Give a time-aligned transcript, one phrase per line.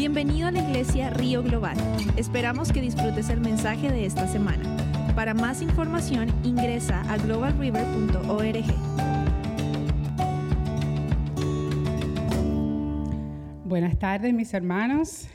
[0.00, 1.76] Bienvenido a la iglesia Río Global.
[2.16, 4.64] Esperamos que disfrutes el mensaje de esta semana.
[5.14, 8.64] Para más información ingresa a globalriver.org.
[13.66, 15.28] Buenas tardes mis hermanos.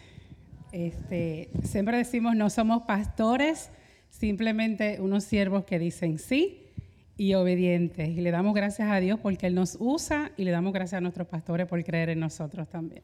[0.71, 3.69] Este, siempre decimos no somos pastores,
[4.09, 6.71] simplemente unos siervos que dicen sí
[7.17, 8.09] y obedientes.
[8.09, 11.01] Y le damos gracias a Dios porque Él nos usa y le damos gracias a
[11.01, 13.03] nuestros pastores por creer en nosotros también.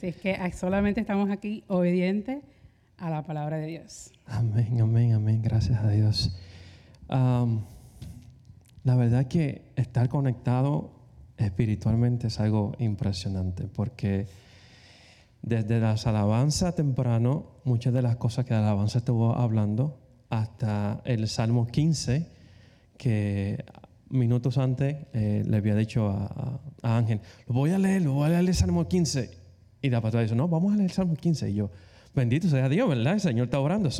[0.00, 2.42] Así es que solamente estamos aquí obedientes
[2.96, 4.10] a la palabra de Dios.
[4.24, 5.42] Amén, amén, amén.
[5.42, 6.40] Gracias a Dios.
[7.10, 10.90] la verdad que estar conectado
[11.36, 14.26] espiritualmente es algo impresionante porque
[15.42, 21.28] desde las alabanzas temprano, muchas de las cosas que la alabanza estuvo hablando, hasta el
[21.28, 22.26] Salmo 15,
[22.96, 23.62] que
[24.08, 28.28] minutos antes eh, le había dicho a, Ángel, lo voy a leer, lo voy a
[28.30, 29.39] leer el Salmo 15.
[29.82, 31.50] Y la pastora dice, no, vamos a leer el Salmo 15.
[31.50, 31.70] Y yo,
[32.14, 33.14] bendito sea Dios, ¿verdad?
[33.14, 33.90] El Señor está orando.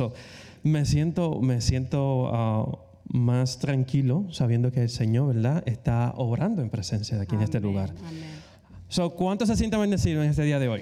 [0.63, 5.63] me siento, me siento ah, más tranquilo sabiendo que el Señor, ¿verdad?
[5.65, 7.93] Está obrando en presencia de aquí en este lugar.
[8.07, 9.11] Amén.
[9.15, 10.81] ¿Cuántos se sienten bendecidos en este día de hoy?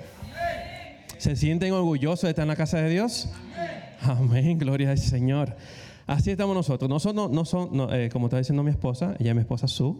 [1.17, 3.29] ¿Se sienten orgullosos de estar en la casa de Dios?
[4.01, 5.55] Amén, gloria al Señor.
[6.07, 6.89] Así estamos nosotros.
[6.89, 9.95] Nosotros no, son, eh, como está diciendo mi esposa, ella es mi esposa Sue.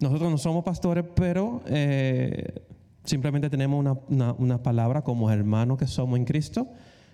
[0.00, 2.62] Nosotros no somos pastores, pero eh,
[3.04, 6.68] simplemente tenemos una, palabra como hermanos que somos en Cristo,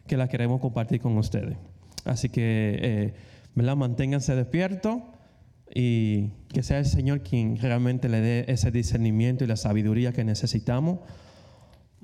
[0.06, 1.56] que la queremos compartir con ustedes.
[2.05, 3.14] Así que, eh,
[3.55, 3.77] ¿verdad?
[3.77, 4.98] Manténganse despiertos
[5.74, 10.24] y que sea el Señor quien realmente le dé ese discernimiento y la sabiduría que
[10.24, 10.98] necesitamos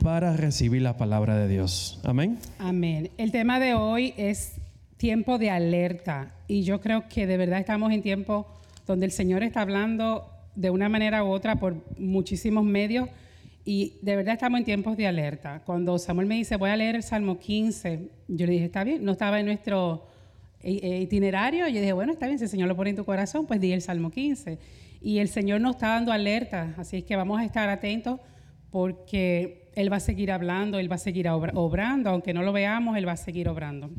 [0.03, 2.01] para recibir la palabra de Dios.
[2.05, 2.39] Amén.
[2.59, 3.11] Amén.
[3.19, 4.55] El tema de hoy es
[4.97, 8.47] tiempo de alerta y yo creo que de verdad estamos en tiempo
[8.87, 13.09] donde el Señor está hablando de una manera u otra por muchísimos medios
[13.65, 15.63] y de verdad estamos en tiempos de alerta.
[15.65, 19.05] Cuando Samuel me dice, voy a leer el Salmo 15, yo le dije, está bien,
[19.05, 20.07] no estaba en nuestro
[20.63, 23.47] itinerario, y yo dije, bueno, está bien, si el Señor lo pone en tu corazón,
[23.47, 24.59] pues di el Salmo 15.
[25.01, 28.21] Y el Señor nos está dando alerta, así es que vamos a estar atentos
[28.71, 32.97] porque Él va a seguir hablando, Él va a seguir obrando, aunque no lo veamos,
[32.97, 33.91] Él va a seguir obrando.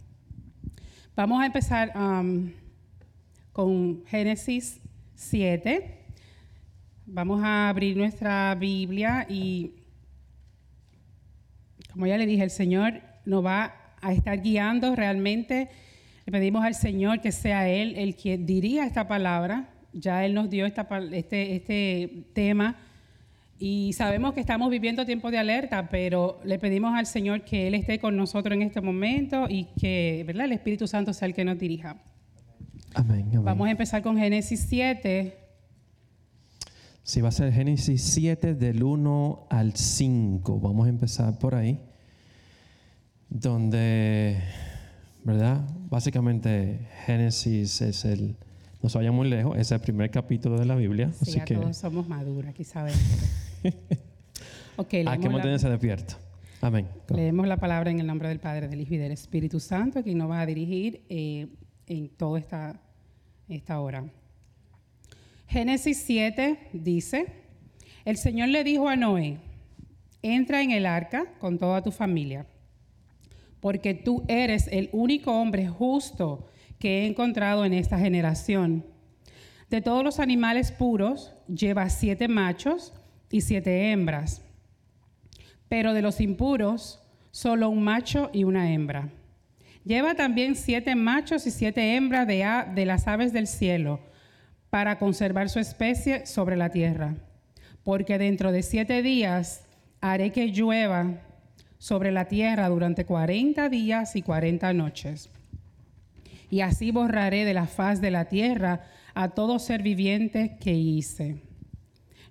[1.16, 2.52] Vamos a empezar um,
[3.52, 4.80] con Génesis
[5.16, 6.01] 7.
[7.14, 9.74] Vamos a abrir nuestra Biblia y,
[11.92, 15.70] como ya le dije, el Señor nos va a estar guiando realmente
[16.26, 19.70] le pedimos al Señor que sea Él el que diría esta palabra.
[19.92, 22.78] Ya Él nos dio esta, este, este tema
[23.60, 27.76] y sabemos que estamos viviendo tiempos de alerta, pero le pedimos al Señor que Él
[27.76, 30.46] esté con nosotros en este momento y que ¿verdad?
[30.46, 31.98] el Espíritu Santo sea el que nos dirija.
[32.94, 33.44] Amén, amén.
[33.44, 35.41] Vamos a empezar con Génesis 7.
[37.12, 40.62] Sí, va a ser Génesis 7 del 1 al 5.
[40.62, 41.78] Vamos a empezar por ahí,
[43.28, 44.42] donde
[45.26, 45.60] ¿verdad?
[45.90, 48.38] Básicamente Génesis es el,
[48.82, 51.12] no se vaya muy lejos, es el primer capítulo de la Biblia.
[51.12, 53.02] Sí, así que todos somos maduros, aquí sabemos.
[54.78, 56.14] okay, Hay que mantenerse despierto.
[56.62, 56.88] Amén.
[57.14, 60.16] Leemos la palabra en el nombre del Padre, del Hijo y del Espíritu Santo, que
[60.16, 61.50] nos va a dirigir eh,
[61.88, 62.80] en toda esta,
[63.50, 64.06] esta hora.
[65.52, 67.28] Génesis 7 dice,
[68.06, 69.38] el Señor le dijo a Noé,
[70.22, 72.48] entra en el arca con toda tu familia
[73.62, 76.48] porque tú eres el único hombre justo
[76.80, 78.84] que he encontrado en esta generación.
[79.70, 82.92] De todos los animales puros, lleva siete machos
[83.30, 84.42] y siete hembras,
[85.70, 89.10] pero de los impuros, solo un macho y una hembra.
[89.86, 94.00] Lleva también siete machos y siete hembras de, de las aves del cielo,
[94.72, 97.18] para conservar su especie sobre la tierra.
[97.84, 99.68] Porque dentro de siete días
[100.00, 101.22] haré que llueva
[101.78, 105.30] sobre la tierra durante cuarenta días y cuarenta noches.
[106.50, 108.82] Y así borraré de la faz de la tierra
[109.14, 111.42] a todo ser viviente que hice.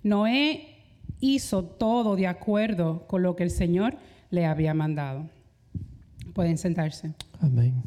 [0.03, 0.77] Noé
[1.19, 3.97] hizo todo de acuerdo con lo que el Señor
[4.31, 5.29] le había mandado.
[6.33, 7.13] Pueden sentarse.
[7.39, 7.83] Amén.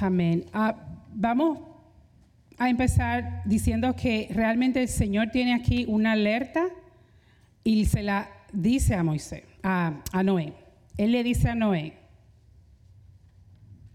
[0.00, 0.46] Amén.
[0.52, 0.74] Ah,
[1.12, 1.73] vamos
[2.58, 6.66] a empezar diciendo que realmente el Señor tiene aquí una alerta
[7.64, 10.52] y se la dice a Moisés a, Noé.
[10.96, 11.94] Él le dice a Noé,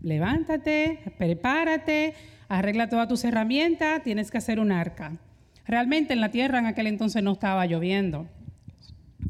[0.02, 2.14] levántate, prepárate,
[2.48, 5.14] arregla todas tus herramientas, tienes que hacer un arca.
[5.66, 8.28] Realmente en la tierra en aquel entonces no estaba lloviendo.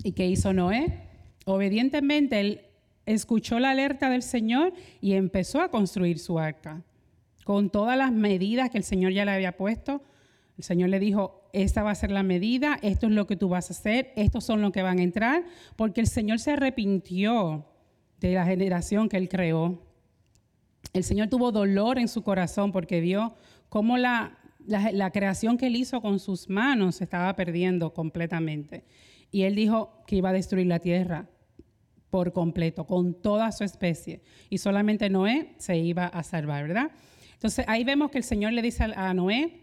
[0.03, 1.01] ¿Y qué hizo Noé?
[1.45, 2.61] Obedientemente él
[3.05, 6.81] escuchó la alerta del Señor y empezó a construir su arca.
[7.49, 10.03] Con todas las medidas que el Señor ya le había puesto,
[10.55, 13.49] el Señor le dijo, esta va a ser la medida, esto es lo que tú
[13.49, 15.43] vas a hacer, estos son los que van a entrar,
[15.75, 17.65] porque el Señor se arrepintió
[18.19, 19.81] de la generación que Él creó.
[20.93, 23.33] El Señor tuvo dolor en su corazón porque vio
[23.69, 24.37] cómo la,
[25.11, 28.85] creación que Él hizo con sus manos se estaba perdiendo completamente.
[29.31, 31.27] Y Él dijo que iba a destruir la tierra
[32.11, 34.21] por completo, con toda su especie.
[34.51, 36.91] Y solamente Noé se iba a salvar, ¿verdad?
[37.39, 39.61] Entonces ahí vemos que el Señor le dice a Noé,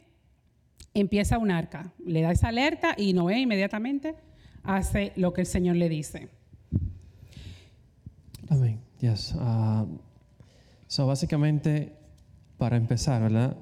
[0.94, 4.14] empieza un arca, le da esa alerta y Noé inmediatamente
[4.62, 6.30] hace lo que el Señor le dice.
[8.48, 8.80] Amén.
[9.00, 9.34] Yes.
[9.34, 9.86] Uh,
[10.86, 11.92] so básicamente,
[12.56, 13.58] para empezar, ¿verdad?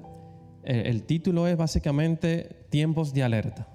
[0.63, 3.67] El, título es básicamente tiempos de alerta.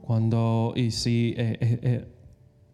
[0.00, 2.06] Cuando, y si eh, eh,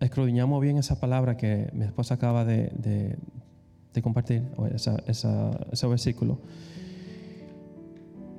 [0.00, 3.18] eh, bien esa palabra que mi esposa acaba de, de,
[4.02, 4.42] compartir,
[5.06, 6.38] ese versículo,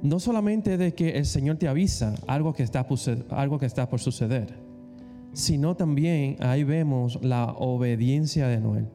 [0.01, 2.85] no solamente de que el Señor te avisa algo que está,
[3.31, 4.53] algo que está por suceder,
[5.33, 8.87] sino también ahí vemos la obediencia de Noel,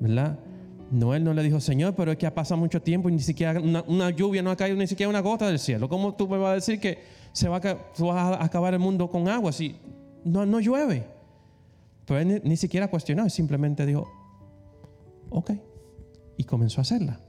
[0.00, 0.38] ¿verdad?
[0.92, 3.58] Noel no le dijo, Señor, pero es que ha pasado mucho tiempo y ni siquiera
[3.60, 5.88] una, lluvia no ha caído, ni siquiera una gota del cielo.
[5.88, 6.98] ¿Cómo tú me vas a decir que
[7.32, 9.74] se va a, vas a acabar el mundo con agua si
[10.22, 11.06] no, no llueve?
[12.04, 14.06] Pero él ni, siquiera cuestionó, simplemente dijo,
[15.32, 15.52] ok,
[16.36, 17.20] y comenzó a hacerla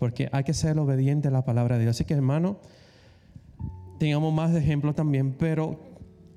[0.00, 1.94] porque hay que ser obediente a la palabra de Dios.
[1.94, 2.56] Así que hermano,
[3.98, 5.78] tengamos más ejemplos también, pero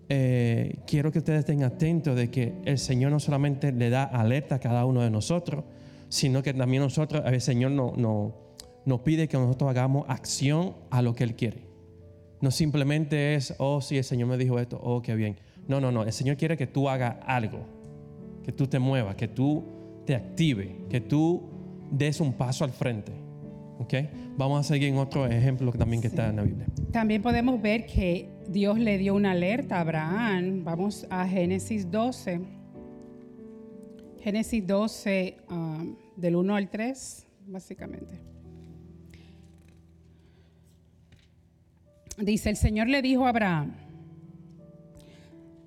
[0.09, 4.55] eh, quiero que ustedes estén atentos de que el Señor no solamente le da alerta
[4.55, 5.63] a cada uno de nosotros,
[6.09, 8.35] sino que también nosotros, el Señor no, no,
[8.85, 11.65] nos pide que nosotros hagamos acción a lo que Él quiere.
[12.41, 15.37] No simplemente es, oh, sí, el Señor me dijo esto, oh, qué bien.
[15.69, 17.59] No, no, no, el Señor quiere que tú hagas algo,
[18.43, 21.41] que tú te muevas, que tú te actives, que tú
[21.91, 23.11] des un paso al frente.
[23.79, 24.09] Okay.
[24.37, 26.67] Vamos a seguir en otro ejemplo también que está en la Biblia.
[26.91, 30.63] También podemos ver que Dios le dio una alerta a Abraham.
[30.63, 32.39] Vamos a Génesis 12.
[34.21, 38.21] Génesis 12, um, del 1 al 3, básicamente.
[42.17, 43.73] Dice, el Señor le dijo a Abraham,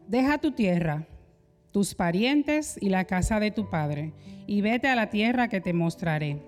[0.09, 1.07] deja tu tierra,
[1.77, 4.15] tus parientes y la casa de tu padre,
[4.47, 6.39] y vete a la tierra que te mostraré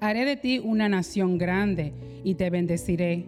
[0.00, 1.92] Haré de ti una nación grande
[2.24, 3.26] y te bendeciré.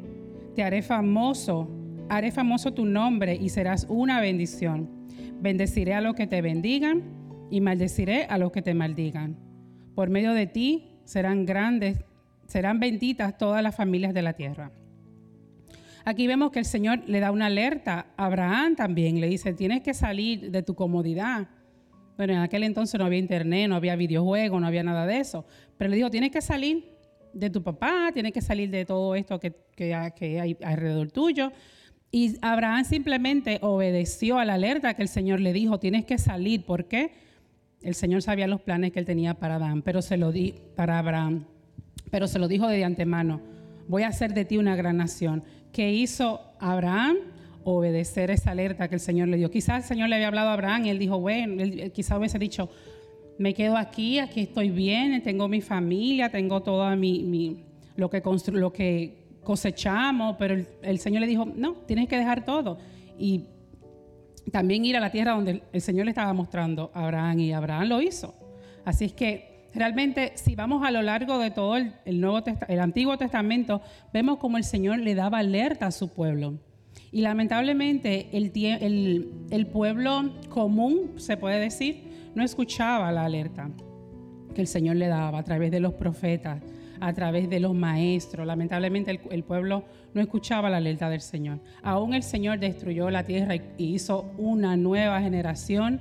[0.56, 1.68] Te haré famoso,
[2.08, 4.88] haré famoso tu nombre y serás una bendición.
[5.40, 7.04] Bendeciré a los que te bendigan
[7.52, 9.36] y maldeciré a los que te maldigan.
[9.94, 11.98] Por medio de ti serán grandes,
[12.48, 14.72] serán benditas todas las familias de la tierra.
[16.04, 19.20] Aquí vemos que el Señor le da una alerta a Abraham también.
[19.20, 21.48] Le dice, tienes que salir de tu comodidad
[22.20, 25.46] bueno, en aquel entonces no había internet, no había videojuegos, no había nada de eso.
[25.78, 26.84] Pero le dijo, tienes que salir
[27.32, 29.54] de tu papá, tienes que salir de todo esto que,
[29.94, 31.50] hay alrededor tuyo.
[32.10, 36.66] Y Abraham simplemente obedeció a la alerta que el Señor le dijo, tienes que salir.
[36.66, 37.12] ¿Por qué?
[37.80, 40.98] El Señor sabía los planes que él tenía para Adán, pero se lo di para
[40.98, 41.46] Abraham,
[42.10, 43.40] pero se lo dijo de antemano,
[43.88, 45.42] voy a hacer de ti una gran nación.
[45.72, 47.16] ¿Qué hizo Abraham?
[47.64, 49.50] obedecer esa alerta que el Señor le dio.
[49.50, 52.38] Quizás el Señor le había hablado a Abraham y él dijo, bueno, él, quizás hubiese
[52.38, 52.70] dicho,
[53.38, 57.64] me quedo aquí, aquí estoy bien, tengo mi familia, tengo todo mi,
[57.96, 58.22] lo, que
[58.52, 62.78] lo que cosechamos, pero el, Señor le dijo, no, tienes que dejar todo.
[63.18, 63.44] Y
[64.52, 67.88] también ir a la tierra donde el, Señor le estaba mostrando a Abraham y Abraham
[67.88, 68.34] lo hizo.
[68.84, 74.38] Así es que realmente si vamos a lo largo de todo el, Antiguo Testamento, vemos
[74.38, 76.58] como el Señor le daba alerta a su pueblo.
[77.12, 78.52] Y lamentablemente el,
[79.50, 83.70] el, pueblo común, se puede decir, no escuchaba la alerta
[84.54, 86.62] que el Señor le daba a través de los profetas,
[87.00, 88.46] a través de los maestros.
[88.46, 89.84] Lamentablemente el, pueblo
[90.14, 91.60] no escuchaba la alerta del Señor.
[91.82, 96.00] Aún el Señor destruyó la tierra y, hizo una nueva generación,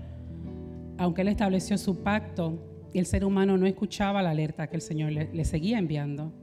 [0.98, 5.12] aunque Él estableció su pacto, el ser humano no escuchaba la alerta que el Señor
[5.12, 6.34] le seguía enviando.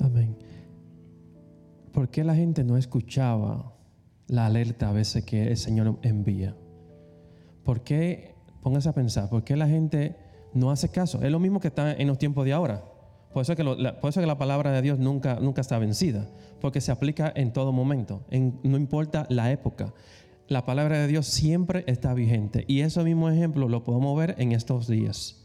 [0.00, 0.36] Amén.
[1.92, 3.74] ¿Por qué la gente no escuchaba
[4.26, 6.56] la alerta a veces que el Señor envía?
[7.64, 10.16] ¿Por qué, póngase a pensar, por qué la gente
[10.54, 11.22] no hace caso?
[11.22, 12.84] Es lo mismo que está en los tiempos de ahora.
[13.32, 16.28] Por eso, que la, por eso que la palabra de Dios nunca, nunca está vencida,
[16.60, 19.94] porque se aplica en todo momento, no importa la época.
[20.52, 22.66] La palabra de Dios siempre está vigente.
[22.68, 25.42] Y ese mismo ejemplo lo podemos ver en estos días,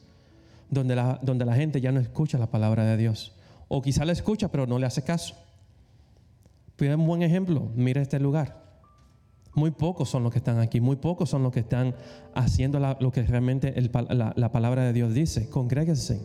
[0.70, 3.34] donde la, donde la gente ya no escucha la palabra de Dios.
[3.70, 5.34] O quizá la escucha, pero no le hace caso.
[6.76, 8.62] Pues un buen ejemplo, mira este lugar.
[9.56, 11.96] Muy pocos son los que están aquí, muy pocos son los que están
[12.36, 13.74] haciendo lo que realmente
[14.10, 15.50] la, palabra de Dios dice.
[15.50, 16.22] Congréguense,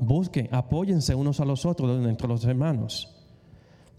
[0.00, 3.11] busquen, apóyense unos a los otros entre los hermanos.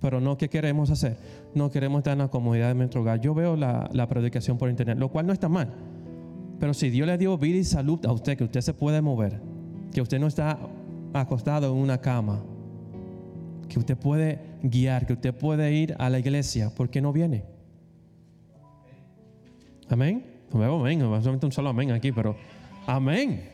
[0.03, 1.15] Pero no, ¿qué queremos hacer?
[1.55, 3.21] No queremos estar en la comodidad de nuestro hogar.
[3.21, 5.69] Yo veo la, la predicación por internet, lo cual no está mal.
[6.59, 9.39] Pero si Dios le dio vida y salud a usted, que usted se puede mover,
[9.93, 10.59] que usted no está
[11.13, 12.43] acostado en una cama,
[13.69, 17.45] que usted puede guiar, que usted puede ir a la iglesia, ¿por qué no viene?
[19.87, 20.25] Amén.
[20.51, 22.35] No amén, solamente un solo amén aquí, pero
[22.85, 23.52] amén.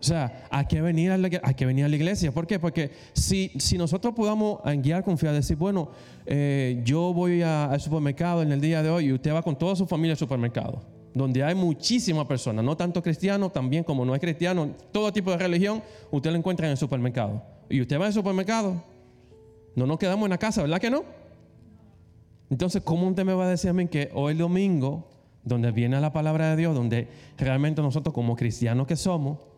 [0.00, 2.32] O sea, hay que venir a la, hay a la iglesia.
[2.32, 2.58] ¿Por qué?
[2.58, 5.90] Porque si, si nosotros podamos guiar confiar, decir, bueno,
[6.24, 9.76] eh, yo voy al supermercado en el día de hoy y usted va con toda
[9.76, 10.80] su familia al supermercado,
[11.12, 15.36] donde hay muchísimas personas, no tanto cristianos, también como no es cristiano, todo tipo de
[15.36, 17.42] religión, usted lo encuentra en el supermercado.
[17.68, 18.82] Y usted va al supermercado,
[19.76, 21.04] no nos quedamos en la casa, ¿verdad que no?
[22.48, 25.10] Entonces, ¿cómo usted me va a decir a mí que hoy domingo,
[25.44, 29.49] donde viene la palabra de Dios, donde realmente nosotros como cristianos que somos,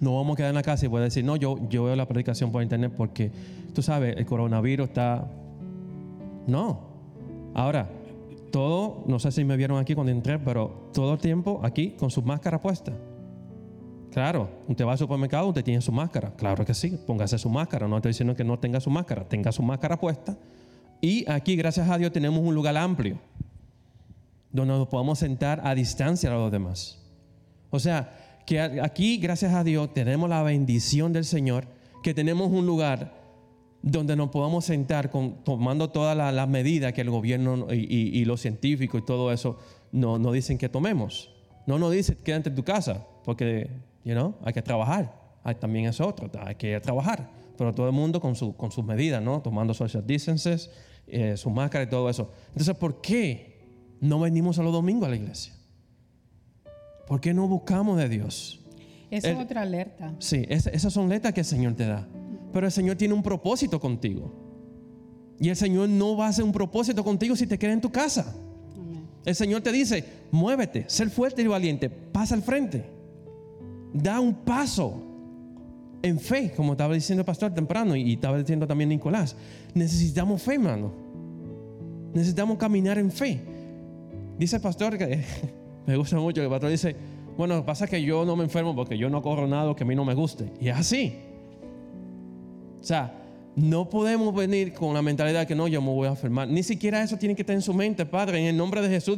[0.00, 1.96] no vamos a quedar en la casa y voy a decir, no, yo, yo veo
[1.96, 3.30] la predicación por internet porque,
[3.74, 5.28] tú sabes, el coronavirus está...
[6.46, 6.80] No.
[7.54, 7.88] Ahora,
[8.50, 12.10] todo, no sé si me vieron aquí cuando entré, pero todo el tiempo aquí con
[12.10, 12.92] su máscara puesta.
[14.12, 16.32] Claro, usted va al supermercado, usted tiene su máscara.
[16.36, 17.86] Claro que sí, póngase su máscara.
[17.86, 20.38] No estoy diciendo que no tenga su máscara, tenga su máscara puesta.
[21.00, 23.18] Y aquí, gracias a Dios, tenemos un lugar amplio
[24.50, 26.98] donde nos podamos sentar a distancia a los demás.
[27.70, 31.66] O sea, que aquí, gracias a Dios, tenemos la bendición del Señor,
[32.02, 33.12] que tenemos un lugar
[33.82, 35.10] donde nos podamos sentar
[35.44, 39.58] tomando todas las medidas que el gobierno y, los científicos y todo eso
[39.92, 41.32] nos no dicen que tomemos.
[41.66, 43.68] No nos dicen quédate en tu casa, porque
[44.04, 45.12] you know, hay que trabajar.
[45.42, 47.28] Hay, también es otro, hay que trabajar.
[47.58, 49.40] Pero todo el mundo con, su, con sus medidas, ¿no?
[49.40, 50.70] tomando social distances,
[51.08, 52.30] eh, su máscara y todo eso.
[52.48, 55.55] Entonces, ¿por qué no venimos a los domingos a la iglesia?
[57.06, 58.60] ¿Por qué no buscamos de Dios?
[59.10, 60.14] Esa es otra alerta.
[60.18, 62.06] Sí, esas son alertas que el Señor te da.
[62.52, 64.32] Pero el Señor tiene un propósito contigo.
[65.38, 67.90] Y el Señor no va a hacer un propósito contigo si te quedas en tu
[67.90, 68.34] casa.
[69.24, 72.84] El Señor te dice, muévete, ser fuerte y valiente, pasa al frente.
[73.92, 75.02] Da un paso
[76.02, 79.36] en fe, como estaba diciendo el pastor temprano y estaba diciendo también Nicolás.
[79.74, 80.92] Necesitamos fe, hermano.
[82.14, 83.40] Necesitamos caminar en fe.
[84.38, 85.24] Dice el pastor que
[85.86, 86.96] me gusta mucho que el patrón dice,
[87.36, 89.94] bueno, pasa que yo no me enfermo porque yo no corro nada que a mí
[89.94, 90.52] no me guste.
[90.60, 91.16] Y es así.
[92.80, 93.12] O sea,
[93.56, 96.46] no podemos venir con la mentalidad que no, yo me voy a enfermar.
[96.46, 98.38] Ni siquiera eso tiene que estar en su mente, Padre.
[98.38, 99.16] En el nombre de Jesús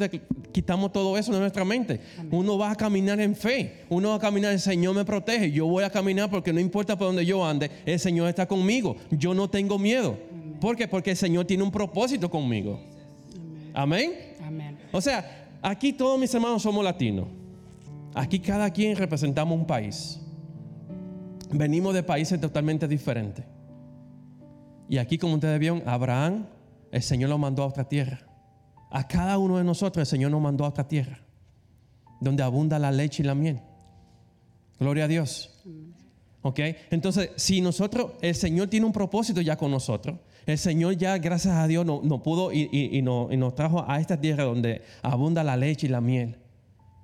[0.53, 2.01] quitamos todo eso de nuestra mente.
[2.31, 3.85] Uno va a caminar en fe.
[3.89, 5.51] Uno va a caminar, el Señor me protege.
[5.51, 8.97] Yo voy a caminar porque no importa por donde yo ande, el Señor está conmigo.
[9.11, 10.17] Yo no tengo miedo.
[10.61, 10.87] ¿Por qué?
[10.87, 12.81] Porque el Señor tiene un propósito conmigo.
[13.75, 14.13] Amén.
[14.41, 14.79] Amén.
[14.93, 17.27] O sea, Aquí todos mis hermanos somos latinos.
[18.15, 20.21] Aquí cada quien representamos un país.
[21.51, 23.45] Venimos de países totalmente diferentes.
[24.89, 26.47] Y aquí, como ustedes vieron, Abraham,
[26.91, 28.21] el Señor lo mandó a otra tierra.
[28.91, 31.21] A cada uno de nosotros el Señor nos mandó a otra tierra,
[32.21, 33.61] donde abunda la leche y la miel.
[34.79, 35.63] Gloria a Dios.
[36.43, 36.61] ¿Ok?
[36.91, 41.55] Entonces, si nosotros, el Señor tiene un propósito ya con nosotros, el Señor ya, gracias
[41.55, 45.91] a Dios, no, pudo y, nos trajo a esta tierra donde abunda la leche y
[45.91, 46.39] la miel.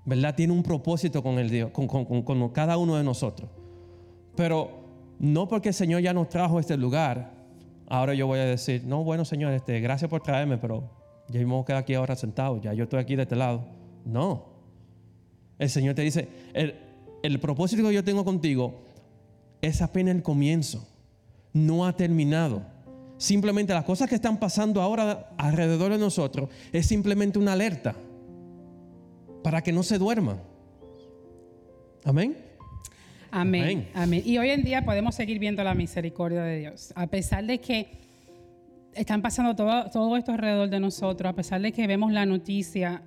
[0.07, 0.35] ¿Verdad?
[0.35, 3.51] Tiene un propósito con, el Dios, con, cada uno de nosotros.
[4.35, 4.71] Pero
[5.19, 7.35] no porque el Señor ya nos trajo a este lugar,
[7.87, 10.89] ahora yo voy a decir, no, bueno, Señor, este, gracias por traerme, pero
[11.29, 13.67] ya me voy a quedar aquí ahora sentado, ya yo estoy aquí de este lado.
[14.07, 14.47] No.
[15.59, 16.29] El Señor te dice,
[17.23, 18.85] el propósito que yo tengo contigo
[19.61, 20.89] es apenas el comienzo,
[21.53, 22.74] no ha terminado.
[23.25, 27.95] Simplemente las cosas que están pasando ahora alrededor de nosotros es simplemente una alerta
[29.43, 30.43] para que no se duerman.
[32.05, 32.37] Amén.
[33.31, 33.89] Amén.
[33.95, 34.23] Amén.
[34.27, 36.93] Y hoy en día podemos seguir viendo la misericordia de Dios.
[36.97, 37.89] A pesar de que
[38.93, 43.01] están pasando todo, todo esto alrededor de nosotros, a pesar de que vemos la noticia,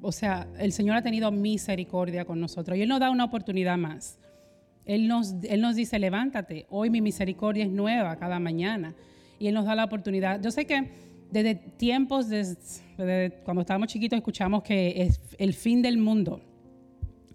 [0.00, 3.76] o sea, el Señor ha tenido misericordia con nosotros y Él nos da una oportunidad
[3.76, 4.20] más.
[4.84, 8.94] Él nos, Él nos dice, levántate, hoy mi misericordia es nueva cada mañana
[9.38, 10.42] y Él nos da la oportunidad.
[10.42, 10.90] Yo sé que
[11.30, 16.40] desde tiempos, desde, cuando estábamos chiquitos, escuchamos que es el fin del mundo.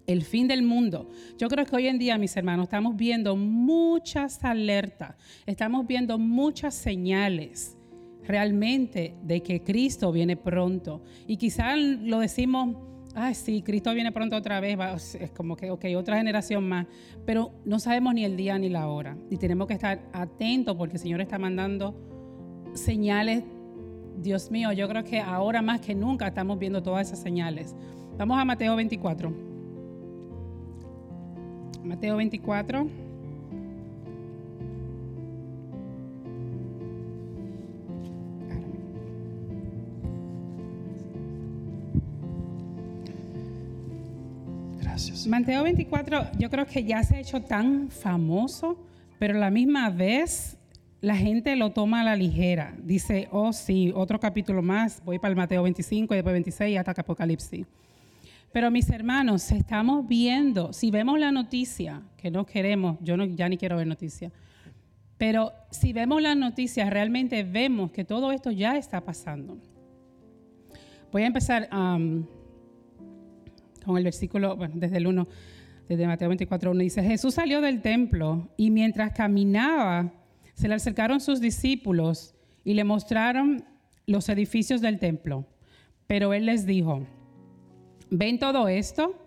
[0.06, 1.08] El fin del mundo.
[1.38, 5.14] Yo creo que hoy en día, mis hermanos, estamos viendo muchas alertas,
[5.46, 7.76] estamos viendo muchas señales
[8.26, 11.02] realmente de que Cristo viene pronto.
[11.26, 12.76] Y quizás lo decimos,
[13.14, 16.86] ay, sí, Cristo viene pronto otra vez, es como que, ok, otra generación más,
[17.24, 19.16] pero no sabemos ni el día ni la hora.
[19.30, 21.94] Y tenemos que estar atentos porque el Señor está mandando
[22.74, 23.44] señales.
[24.18, 27.74] Dios mío, yo creo que ahora más que nunca estamos viendo todas esas señales.
[28.18, 29.32] Vamos a Mateo 24.
[31.82, 32.86] Mateo 24.
[45.26, 48.76] Mateo 24 yo creo que ya se ha hecho tan famoso,
[49.18, 50.58] pero a la misma vez
[51.00, 52.74] la gente lo toma a la ligera.
[52.82, 56.92] Dice, oh sí, otro capítulo más, voy para el Mateo 25 y después 26 hasta
[56.92, 57.66] Apocalipsis.
[58.52, 63.48] Pero mis hermanos, estamos viendo, si vemos la noticia, que no queremos, yo no, ya
[63.48, 64.32] ni quiero ver noticias,
[65.18, 69.56] pero si vemos las noticias, realmente vemos que todo esto ya está pasando.
[71.10, 72.24] Voy a empezar um,
[73.84, 75.28] con el versículo, bueno, desde el 1,
[75.88, 80.12] desde Mateo 24, 1, dice, Jesús salió del templo y mientras caminaba,
[80.54, 82.34] se le acercaron sus discípulos
[82.64, 83.64] y le mostraron
[84.06, 85.46] los edificios del templo.
[86.06, 87.06] Pero él les dijo,
[88.10, 89.18] ¿ven todo esto?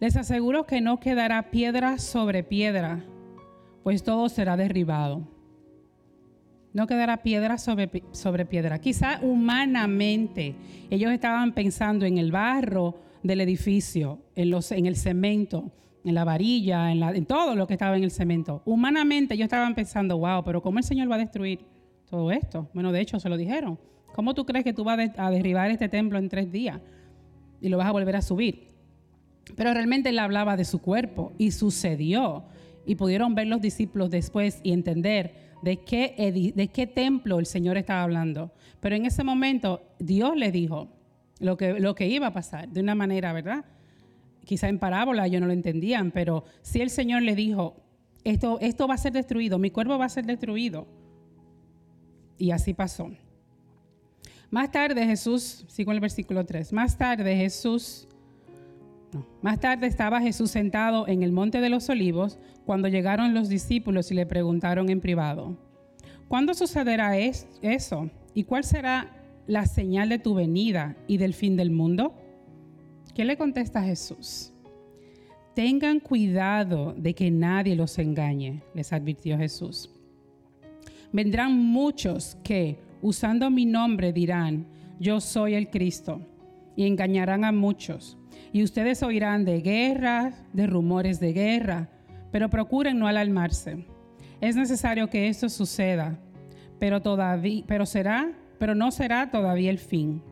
[0.00, 3.04] Les aseguro que no quedará piedra sobre piedra,
[3.82, 5.28] pues todo será derribado.
[6.72, 8.80] No quedará piedra sobre, sobre piedra.
[8.80, 10.54] Quizá humanamente
[10.90, 15.72] ellos estaban pensando en el barro del edificio, en, los, en el cemento,
[16.04, 18.62] en la varilla, en, la, en todo lo que estaba en el cemento.
[18.64, 21.60] Humanamente ellos estaban pensando, wow, pero ¿cómo el Señor va a destruir
[22.08, 22.68] todo esto?
[22.74, 23.78] Bueno, de hecho se lo dijeron.
[24.14, 26.80] ¿Cómo tú crees que tú vas a derribar este templo en tres días
[27.60, 28.68] y lo vas a volver a subir?
[29.56, 32.44] Pero realmente él hablaba de su cuerpo y sucedió.
[32.84, 37.76] Y pudieron ver los discípulos después y entender de qué, de qué templo el Señor
[37.76, 38.52] estaba hablando.
[38.80, 40.88] Pero en ese momento Dios le dijo
[41.42, 43.64] lo que, lo que iba a pasar de una manera, ¿verdad?
[44.44, 47.76] Quizá en parábola ellos no lo entendían, pero si el Señor le dijo,
[48.24, 50.86] esto, esto va a ser destruido, mi cuerpo va a ser destruido.
[52.38, 53.10] Y así pasó.
[54.50, 58.06] Más tarde Jesús, sigo el versículo 3, más tarde Jesús,
[59.40, 64.10] más tarde estaba Jesús sentado en el monte de los olivos cuando llegaron los discípulos
[64.10, 65.56] y le preguntaron en privado,
[66.28, 68.10] ¿cuándo sucederá eso?
[68.34, 69.21] ¿Y cuál será
[69.52, 72.14] la señal de tu venida y del fin del mundo?
[73.14, 74.50] ¿Qué le contesta Jesús?
[75.54, 79.90] Tengan cuidado de que nadie los engañe, les advirtió Jesús.
[81.12, 84.66] Vendrán muchos que, usando mi nombre, dirán,
[84.98, 86.26] yo soy el Cristo,
[86.74, 88.16] y engañarán a muchos.
[88.54, 91.90] Y ustedes oirán de guerra, de rumores de guerra,
[92.30, 93.84] pero procuren no alarmarse.
[94.40, 96.18] Es necesario que esto suceda,
[96.78, 100.22] pero todavía, pero será, pero no será todavía el fin.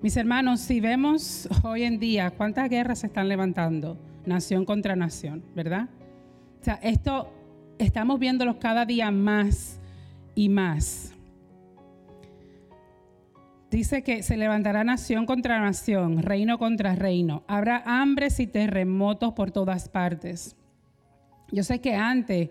[0.00, 5.44] Mis hermanos, si vemos hoy en día cuántas guerras se están levantando, nación contra nación,
[5.54, 5.90] ¿verdad?
[6.58, 7.30] O sea, esto
[7.76, 9.78] estamos viéndolo cada día más
[10.34, 11.12] y más.
[13.70, 17.44] Dice que se levantará nación contra nación, reino contra reino.
[17.46, 20.56] Habrá hambres y terremotos por todas partes.
[21.52, 22.48] Yo sé que antes,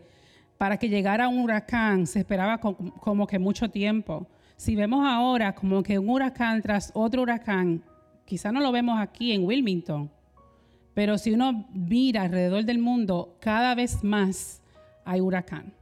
[0.59, 4.27] para que llegara un huracán, se esperaba como que mucho tiempo.
[4.57, 7.83] Si vemos ahora como que un huracán tras otro huracán,
[8.25, 10.11] quizá no lo vemos aquí en Wilmington,
[10.93, 14.61] pero si uno mira alrededor del mundo, cada vez más
[15.03, 15.73] hay huracán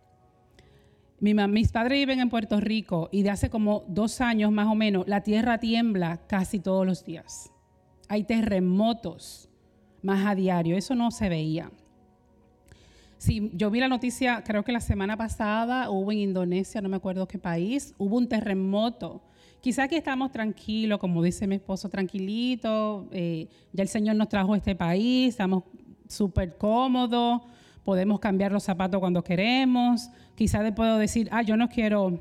[1.20, 5.08] mis padres viven en Puerto Rico y de hace como dos años más o menos
[5.08, 7.52] la tierra tiembla casi todos los días.
[8.08, 9.50] Hay terremotos
[10.04, 11.72] más a diario, eso no se veía.
[13.18, 16.98] Sí, yo vi la noticia, creo que la semana pasada hubo en Indonesia, no me
[16.98, 19.22] acuerdo qué país, hubo un terremoto.
[19.60, 23.06] Quizá aquí estamos tranquilos, como dice mi esposo, tranquilitos.
[23.12, 25.64] Eh, ya el Señor nos trajo a este país, estamos
[26.08, 27.42] súper cómodos
[27.88, 30.10] podemos cambiar los zapatos cuando queremos.
[30.36, 32.20] Quizás le puedo decir, ah, yo no quiero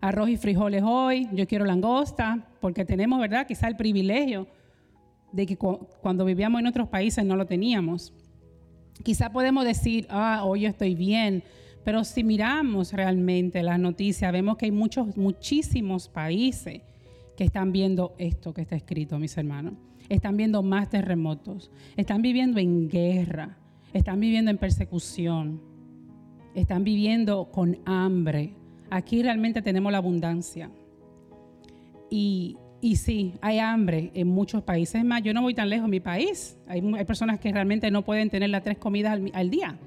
[0.00, 3.44] arroz y frijoles hoy, yo quiero langosta, porque tenemos, ¿verdad?
[3.44, 4.46] Quizá el privilegio
[5.32, 8.12] de que cuando vivíamos en otros países no lo teníamos.
[9.02, 11.42] Quizá podemos decir, ah, hoy yo estoy bien,
[11.84, 16.82] pero si miramos realmente las noticias, vemos que hay muchos, muchísimos países
[17.36, 19.74] que están viendo esto que está escrito, mis hermanos.
[20.08, 23.56] Están viendo más terremotos, están viviendo en guerra,
[23.94, 25.60] están viviendo en persecución,
[26.54, 28.52] están viviendo con hambre.
[28.90, 30.70] Aquí realmente tenemos la abundancia.
[32.10, 34.96] Y, y sí, hay hambre en muchos países.
[34.96, 36.56] Es más, yo no voy tan lejos en mi país.
[36.66, 39.78] Hay, personas que realmente no pueden tener las tres comidas al, día.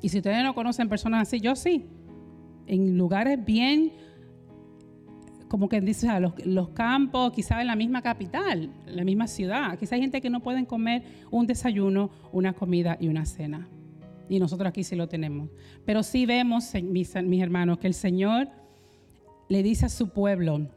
[0.00, 1.84] Y si ustedes no conocen personas así, yo sí.
[2.66, 3.92] En lugares bien
[5.48, 9.78] como que dice, los, los campos, quizás en la misma capital, en la misma ciudad.
[9.78, 13.68] Quizás hay gente que no pueden comer un desayuno, una comida y una cena.
[14.28, 15.50] Y nosotros aquí sí lo tenemos.
[15.84, 18.48] Pero sí vemos, mis hermanos, que el Señor
[19.48, 20.68] le dice a su pueblo,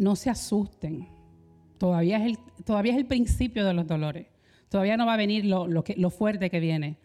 [0.00, 1.06] no se asusten.
[1.78, 4.26] Todavía es el, todavía es el principio de los dolores.
[4.68, 6.96] Todavía no va a venir lo, lo, fuerte que viene.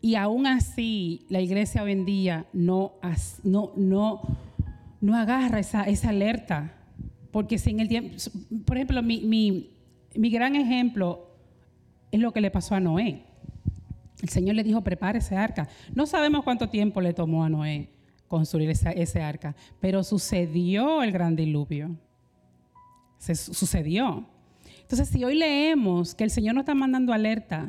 [0.00, 1.94] Y aún así, la iglesia hoy
[2.52, 2.94] no,
[3.42, 4.22] no,
[5.00, 6.74] no, agarra esa, esa alerta.
[7.32, 8.16] Porque si en el tiempo,
[8.64, 9.70] por ejemplo, mi,
[10.14, 11.28] mi gran ejemplo
[12.10, 13.24] es lo que le pasó a Noé.
[14.22, 15.68] El Señor le dijo, prepare ese arca.
[15.94, 17.90] No sabemos cuánto tiempo le tomó a Noé
[18.28, 21.96] construir ese arca, pero sucedió el gran diluvio.
[23.18, 24.28] Se, sucedió.
[24.82, 27.68] Entonces, si hoy leemos que el Señor nos está mandando alerta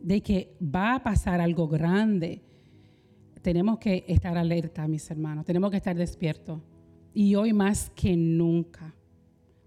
[0.00, 2.42] de que va a pasar algo grande,
[3.42, 6.60] tenemos que estar alerta, mis hermanos, tenemos que estar despiertos.
[7.14, 8.94] Y hoy más que nunca,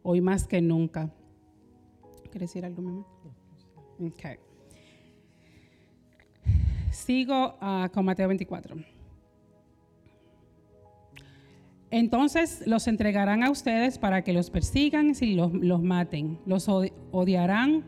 [0.01, 1.13] hoy más que nunca.
[2.31, 3.05] ¿Quieres decir algo, mamá?
[3.99, 4.38] Okay.
[6.91, 8.92] Sigo uh, con Mateo 24.
[11.95, 16.39] Entonces los entregarán a ustedes para que los persigan y los, los maten.
[16.47, 17.84] Los odiarán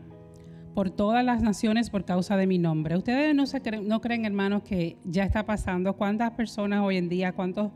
[0.76, 2.96] por todas las naciones por causa de mi nombre.
[2.96, 5.96] Ustedes no, creen, no creen, hermanos, que ya está pasando.
[5.96, 7.72] ¿Cuántas personas hoy en día, cuántos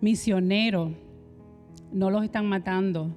[0.00, 0.92] misioneros
[1.92, 3.14] no los están matando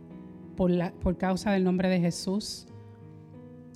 [0.58, 2.68] por, la, por causa del nombre de Jesús?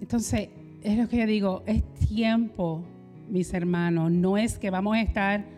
[0.02, 0.50] Entonces,
[0.82, 2.84] es lo que yo digo, es tiempo,
[3.30, 4.12] mis hermanos.
[4.12, 5.55] No es que vamos a estar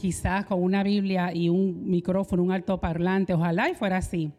[0.00, 4.32] quizás con una Biblia y un micrófono, un altoparlante, ojalá y fuera así,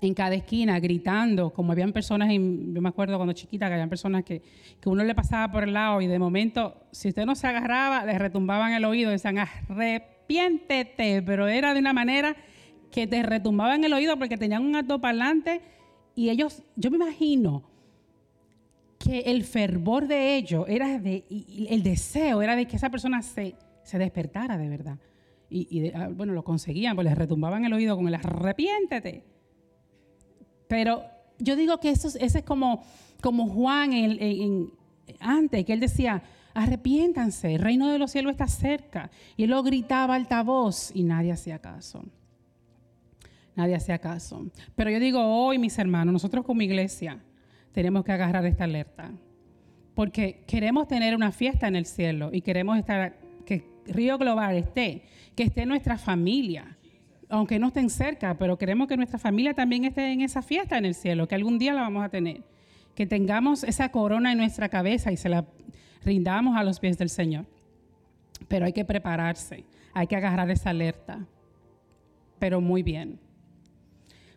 [0.00, 4.24] en cada esquina gritando, como habían personas, yo me acuerdo cuando chiquita que habían personas
[4.24, 4.40] que,
[4.80, 8.04] que uno le pasaba por el lado y de momento, si usted no se agarraba,
[8.04, 12.36] le retumbaban el oído y decían, arrepiéntete, pero era de una manera
[12.90, 15.60] que te retumbaba en el oído porque tenían un altoparlante
[16.14, 17.64] y ellos, yo me imagino
[18.98, 21.24] que el fervor de ellos era de,
[21.68, 24.98] el deseo era de que esa persona se se despertara de verdad.
[25.54, 29.22] Y, ah, bueno, lo conseguían, pues les retumbaban el oído con el arrepiéntete.
[30.66, 31.02] Pero
[31.38, 32.82] yo digo que eso, ese es como,
[33.20, 34.70] Juan en,
[35.20, 36.22] antes, que él decía,
[36.54, 39.10] arrepiéntanse, el reino de los cielos está cerca.
[39.36, 42.02] Y él lo gritaba altavoz y nadie hacía caso.
[43.54, 44.46] Nadie hacía caso.
[44.74, 47.22] Pero yo digo, hoy mis hermanos, nosotros como iglesia
[47.72, 49.10] tenemos que agarrar esta alerta.
[49.94, 53.21] Porque queremos tener una fiesta en el cielo y queremos estar
[53.86, 56.76] Río Global esté, que esté nuestra familia,
[57.28, 60.84] aunque no estén cerca, pero queremos que nuestra familia también esté en esa fiesta en
[60.84, 62.42] el cielo, que algún día la vamos a tener,
[62.94, 65.46] que tengamos esa corona en nuestra cabeza y se la
[66.04, 67.46] rindamos a los pies del Señor.
[68.48, 69.64] Pero hay que prepararse,
[69.94, 71.26] hay que agarrar esa alerta,
[72.38, 73.18] pero muy bien.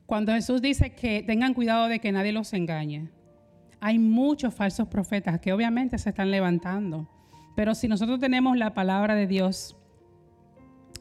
[0.06, 3.10] Cuando Jesús dice que tengan cuidado de que nadie los engañe,
[3.82, 7.10] hay muchos falsos profetas que obviamente se están levantando
[7.56, 9.78] pero si nosotros tenemos la palabra de Dios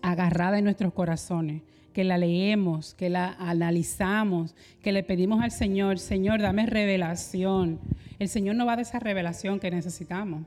[0.03, 1.63] agarrada en nuestros corazones,
[1.93, 7.81] que la leemos, que la analizamos, que le pedimos al Señor, Señor, dame revelación.
[8.19, 10.45] El Señor nos va a dar esa revelación que necesitamos.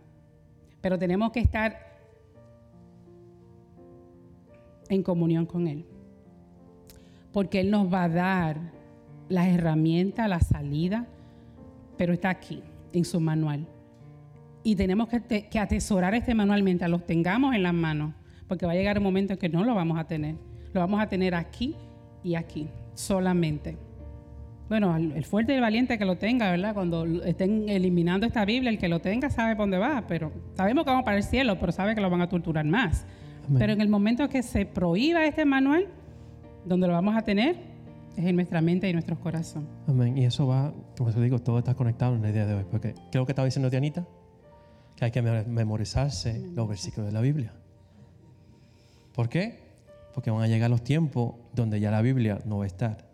[0.82, 1.78] Pero tenemos que estar
[4.90, 5.86] en comunión con Él.
[7.32, 8.58] Porque Él nos va a dar
[9.30, 11.08] las herramientas, la salida,
[11.98, 12.62] pero está aquí,
[12.94, 13.68] en su manual
[14.68, 18.14] y tenemos que, atesorar este manual mientras los tengamos en las manos,
[18.50, 20.36] porque va a llegar un momento en que no lo vamos a tener.
[20.74, 21.74] Lo vamos a tener aquí
[22.22, 23.78] y aquí, solamente.
[24.68, 26.74] Bueno, el fuerte y el valiente que lo tenga, ¿verdad?
[26.74, 30.84] Cuando estén eliminando esta Biblia, el que lo tenga sabe por dónde va, pero sabemos
[30.84, 33.06] que vamos para el cielo, pero sabe que lo van a torturar más.
[33.58, 35.88] Pero en el momento que se prohíba este manual,
[36.66, 37.56] donde lo vamos a tener
[38.18, 39.70] es en nuestra mente y nuestros corazones.
[39.88, 40.18] Amén.
[40.18, 42.66] Y eso va, como eso digo, todo está conectado en el día de hoy.
[42.70, 44.06] Porque, ¿qué es lo que estaba diciendo Dianita?
[44.98, 47.54] Que hay que memorizarse los versículos de la Biblia.
[49.14, 49.60] ¿Por qué?
[50.14, 53.08] Porque van a llegar los tiempos donde ya la Biblia no va a estar.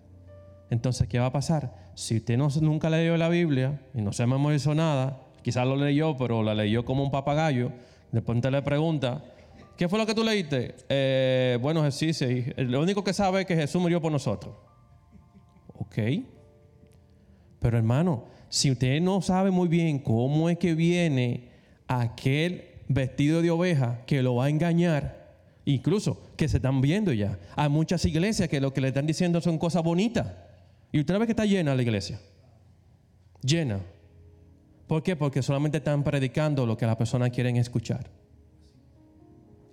[0.69, 1.91] Entonces, ¿qué va a pasar?
[1.93, 6.15] Si usted no, nunca leyó la Biblia y no se memorizó nada, quizás lo leyó,
[6.15, 7.73] pero la leyó como un papagayo,
[8.13, 9.21] después usted le pregunta,
[9.75, 10.75] ¿qué fue lo que tú leíste?
[10.87, 12.25] Eh, bueno, Jesús,
[12.57, 14.55] lo único que sabe es que Jesús murió por nosotros.
[15.73, 15.97] Ok.
[17.59, 21.52] Pero hermano, si usted no sabe muy bien cómo es que viene
[21.87, 27.39] aquel vestido de oveja que lo va a engañar, incluso que se están viendo ya.
[27.55, 30.27] Hay muchas iglesias que lo que le están diciendo son cosas bonitas.
[30.91, 32.19] Y usted ve que está llena la iglesia.
[33.41, 33.79] Llena.
[34.87, 35.15] ¿Por qué?
[35.15, 38.09] Porque solamente están predicando lo que las personas quieren escuchar.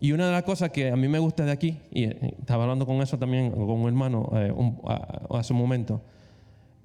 [0.00, 2.62] Y una de las cosas que a mí me gusta de aquí, y eh, estaba
[2.64, 4.52] hablando con eso también con un hermano eh,
[5.30, 6.02] hace un momento,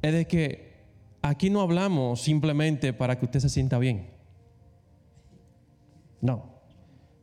[0.01, 0.73] es de que
[1.21, 4.14] aquí no hablamos simplemente para que usted se sienta bien.
[6.21, 6.55] No.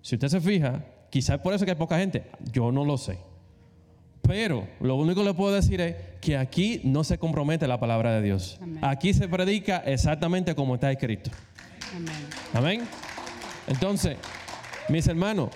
[0.00, 2.24] Si usted se fija, quizás por eso que hay poca gente.
[2.52, 3.18] Yo no lo sé.
[4.22, 8.12] Pero lo único que le puedo decir es que aquí no se compromete la palabra
[8.12, 8.61] de Dios.
[8.81, 11.31] Aquí se predica exactamente como está escrito.
[11.94, 12.14] Amén.
[12.55, 12.88] Amén.
[13.66, 14.16] Entonces,
[14.88, 15.50] mis hermanos,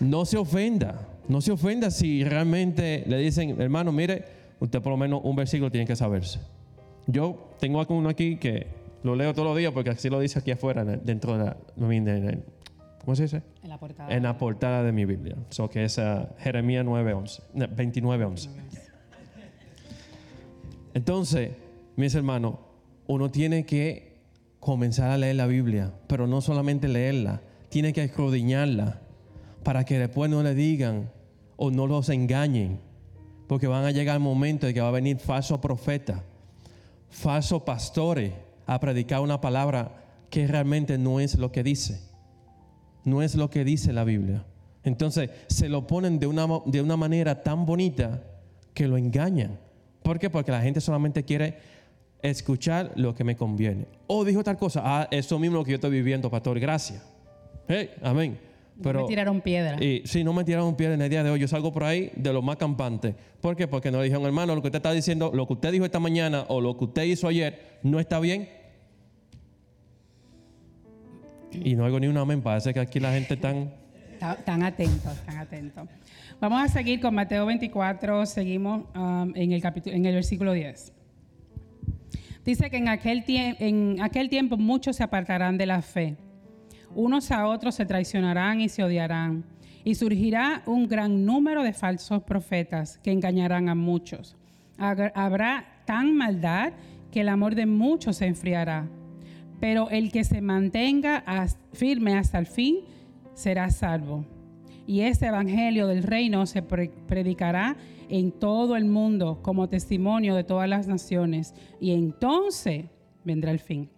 [0.00, 1.08] no se ofenda.
[1.28, 4.24] No se ofenda si realmente le dicen, hermano, mire,
[4.58, 6.40] usted por lo menos un versículo tiene que saberse.
[7.06, 8.66] Yo tengo uno aquí que
[9.02, 11.56] lo leo todos los días porque así lo dice aquí afuera, dentro de la,
[13.04, 13.42] ¿cómo se dice?
[13.62, 14.14] En la portada.
[14.14, 15.36] En la portada de mi Biblia.
[15.50, 18.48] So que es ah, Jeremías 9:11, no, 29:11.
[20.94, 21.52] Entonces,
[21.96, 22.56] mis hermanos,
[23.06, 24.12] uno tiene que
[24.60, 29.00] comenzar a leer la Biblia, pero no solamente leerla, tiene que escudriñarla
[29.64, 31.10] para que después no le digan
[31.56, 32.80] o no los engañen,
[33.48, 36.22] porque van a llegar el momento de que va a venir falso profeta,
[37.08, 38.32] falsos pastores
[38.66, 42.00] a predicar una palabra que realmente no es lo que dice,
[43.04, 44.44] no es lo que dice la Biblia.
[44.84, 48.22] Entonces se lo ponen de una, de una manera tan bonita
[48.74, 49.58] que lo engañan.
[50.02, 50.30] ¿Por qué?
[50.30, 51.56] Porque la gente solamente quiere
[52.22, 53.86] escuchar lo que me conviene.
[54.06, 57.02] O dijo tal cosa, ah, eso mismo que yo estoy viviendo, pastor, gracias.
[57.68, 58.38] Hey, amén.
[58.76, 59.82] No me tiraron piedra.
[59.82, 61.38] Y sí, no me tiraron piedra en el día de hoy.
[61.38, 63.14] Yo salgo por ahí de lo más campante.
[63.40, 63.68] ¿Por qué?
[63.68, 66.46] Porque nos dijeron, hermano, lo que usted está diciendo, lo que usted dijo esta mañana
[66.48, 68.48] o lo que usted hizo ayer, no está bien.
[71.52, 72.40] Y no hago ni un amén.
[72.42, 73.70] Parece que aquí la gente tan...
[74.18, 75.88] Ta- Tan atentos, tan atentos.
[76.40, 80.92] Vamos a seguir con Mateo 24, seguimos um, en, el capítulo, en el versículo 10.
[82.44, 86.16] Dice que en aquel, en aquel tiempo muchos se apartarán de la fe.
[86.94, 89.44] Unos a otros se traicionarán y se odiarán.
[89.84, 94.36] Y surgirá un gran número de falsos profetas que engañarán a muchos.
[94.78, 96.72] Habrá tan maldad
[97.10, 98.86] que el amor de muchos se enfriará.
[99.62, 101.22] Pero el que se mantenga
[101.72, 102.78] firme hasta el fin
[103.32, 104.26] será salvo.
[104.88, 107.76] Y este evangelio del reino se pre- predicará
[108.08, 111.54] en todo el mundo como testimonio de todas las naciones.
[111.80, 112.86] Y entonces
[113.22, 113.88] vendrá el fin.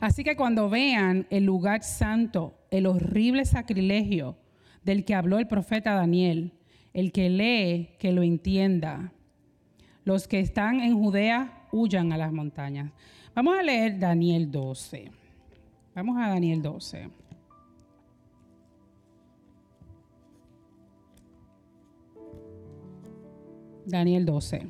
[0.00, 4.38] Así que cuando vean el lugar santo, el horrible sacrilegio
[4.82, 6.54] del que habló el profeta Daniel,
[6.94, 9.12] el que lee, que lo entienda.
[10.04, 12.90] Los que están en Judea huyan a las montañas.
[13.34, 15.10] Vamos a leer Daniel 12.
[15.94, 17.08] Vamos a Daniel 12.
[23.86, 24.66] Daniel 12.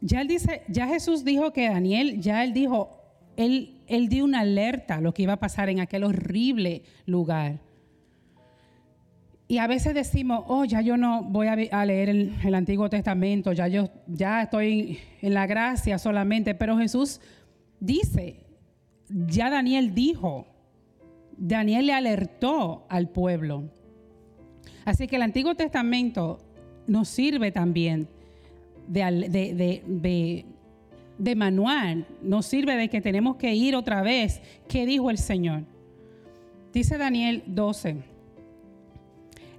[0.00, 2.90] Ya él dice, ya Jesús dijo que Daniel, ya él dijo,
[3.36, 7.60] él, él dio una alerta a lo que iba a pasar en aquel horrible lugar.
[9.46, 13.68] Y a veces decimos, oh, ya yo no voy a, leer el, Antiguo Testamento, ya
[13.68, 16.54] yo ya estoy en la gracia solamente.
[16.54, 17.20] Pero Jesús
[17.78, 18.40] dice,
[19.08, 20.46] ya Daniel dijo,
[21.36, 23.64] Daniel le alertó al pueblo.
[24.86, 26.38] Así que el Antiguo Testamento
[26.86, 28.08] nos sirve también
[28.88, 30.44] de-
[31.18, 34.40] de manual, nos sirve de que tenemos que ir otra vez.
[34.68, 35.64] ¿Qué dijo el Señor?
[36.72, 38.13] Dice Daniel 12.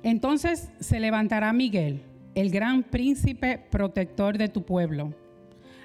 [0.05, 2.01] Entonces se levantará Miguel,
[2.33, 5.13] el gran príncipe protector de tu pueblo.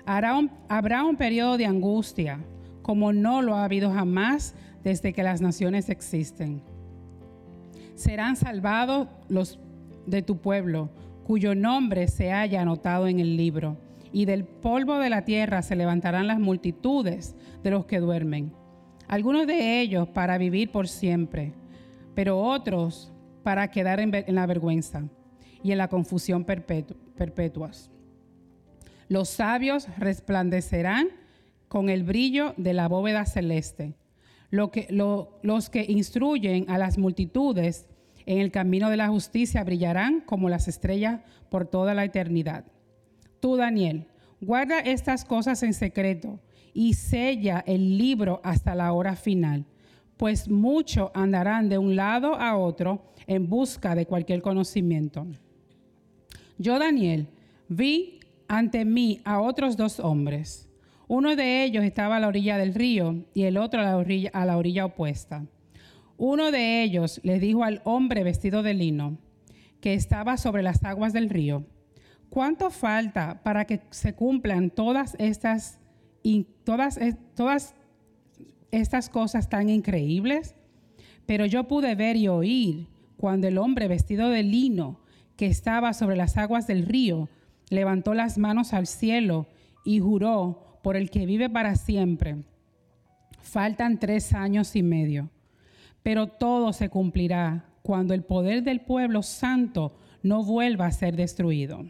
[0.07, 2.39] Habrá un periodo de angustia,
[2.83, 4.55] como no lo ha habido jamás
[4.85, 6.63] desde que las naciones existen
[8.01, 9.59] serán salvados los
[10.07, 10.89] de tu pueblo,
[11.25, 13.77] cuyo nombre se haya anotado en el libro.
[14.11, 18.53] Y del polvo de la tierra se levantarán las multitudes de los que duermen.
[19.07, 21.53] Algunos de ellos para vivir por siempre,
[22.15, 23.10] pero otros
[23.43, 25.05] para quedar en, la vergüenza
[25.63, 27.91] y en la confusión perpetu- perpetuas.
[29.09, 31.09] Los sabios resplandecerán
[31.69, 33.95] con el brillo de la bóveda celeste.
[34.51, 37.87] Lo que- lo- los que instruyen a las multitudes
[38.27, 42.65] en el camino de la justicia brillarán como las estrellas por toda la eternidad.
[43.41, 44.07] Tú, Daniel,
[44.41, 46.41] guarda estas cosas en secreto
[46.73, 49.65] y sella el libro hasta la hora final,
[50.21, 55.27] pues muchos andarán de un lado a otro en busca de cualquier conocimiento.
[56.59, 57.27] Yo, Daniel,
[57.69, 60.69] vi ante mí a otros dos hombres.
[61.09, 63.85] Uno de ellos estaba a la orilla del río y el otro a
[64.45, 65.47] la orilla, opuesta.
[66.19, 69.17] Uno de ellos le dijo al hombre vestido de lino,
[69.81, 71.65] que estaba sobre las aguas del río,
[72.29, 75.81] ¿cuánto falta para que se cumplan todas estas,
[76.67, 77.01] todas,
[77.35, 77.75] todas
[78.71, 80.55] estas cosas tan increíbles?
[81.27, 85.01] Pero yo pude ver y oír cuando el hombre vestido de lino
[85.37, 87.29] que estaba sobre las aguas del río
[87.69, 89.47] levantó las manos al cielo
[89.85, 92.45] y juró por el que vive para siempre.
[93.41, 95.31] Faltan tres años y medio,
[96.03, 101.87] pero todo se cumplirá cuando el poder del pueblo santo no vuelva a ser destruido.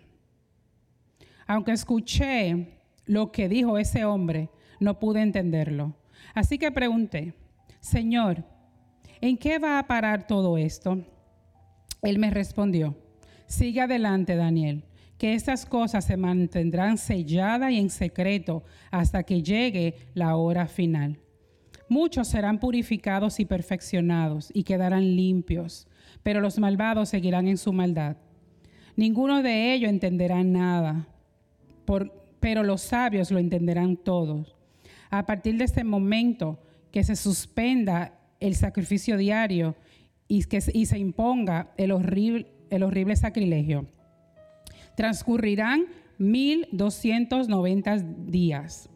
[1.47, 5.97] Aunque escuché lo que dijo ese hombre, no pude entenderlo.
[6.35, 7.35] Así que pregunté,
[7.81, 8.45] Señor,
[9.21, 11.05] ¿en qué va a parar todo esto?
[12.03, 12.97] Él me respondió,
[13.47, 14.85] sigue adelante, Daniel,
[15.19, 21.19] que estas cosas se mantendrán selladas y en secreto hasta que llegue la hora final.
[21.89, 25.89] Muchos serán purificados y perfeccionados y quedarán limpios,
[26.23, 28.17] pero los malvados seguirán en su maldad.
[28.97, 31.09] Ninguno de ellos entenderá nada,
[32.39, 34.57] pero los sabios lo entenderán todos.
[35.11, 36.59] A partir de este momento,
[36.91, 39.77] que se suspenda el sacrificio diario
[40.29, 43.87] y que y se imponga el horrible, el horrible sacrilegio.
[44.97, 45.87] Transcurrirán
[46.19, 47.97] 1290
[48.27, 48.89] días.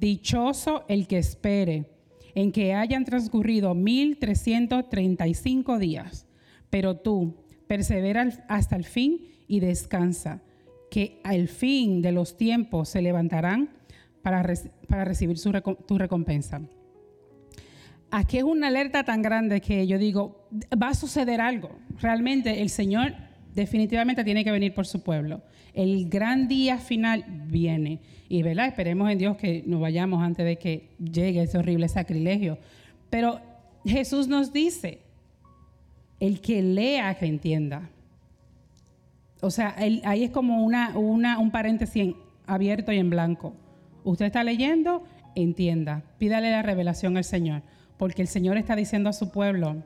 [0.00, 1.90] Dichoso el que espere,
[2.34, 6.26] en que hayan transcurrido 1335 días.
[6.70, 10.42] Pero tú, persevera hasta el fin y descansa,
[10.90, 13.77] que al fin de los tiempos se levantarán
[14.22, 15.52] para, recibir su,
[15.86, 16.60] tu recompensa.
[18.10, 20.48] Aquí es una alerta tan grande que yo digo,
[20.80, 21.70] va a suceder algo.
[22.00, 23.12] Realmente el Señor
[23.54, 25.42] definitivamente tiene que venir por su pueblo.
[25.74, 28.00] El gran día final viene.
[28.28, 28.66] Y ¿verdad?
[28.66, 32.58] esperemos en Dios que nos vayamos antes de que llegue ese horrible sacrilegio.
[33.10, 33.40] Pero
[33.84, 35.00] Jesús nos dice,
[36.18, 37.90] el que lea que entienda.
[39.40, 42.14] O sea, ahí es como una, una, un paréntesis
[42.46, 43.54] abierto y en blanco.
[44.08, 45.02] Usted está leyendo,
[45.34, 46.02] entienda.
[46.16, 47.60] Pídale la revelación al Señor.
[47.98, 49.82] Porque el Señor está diciendo a su pueblo,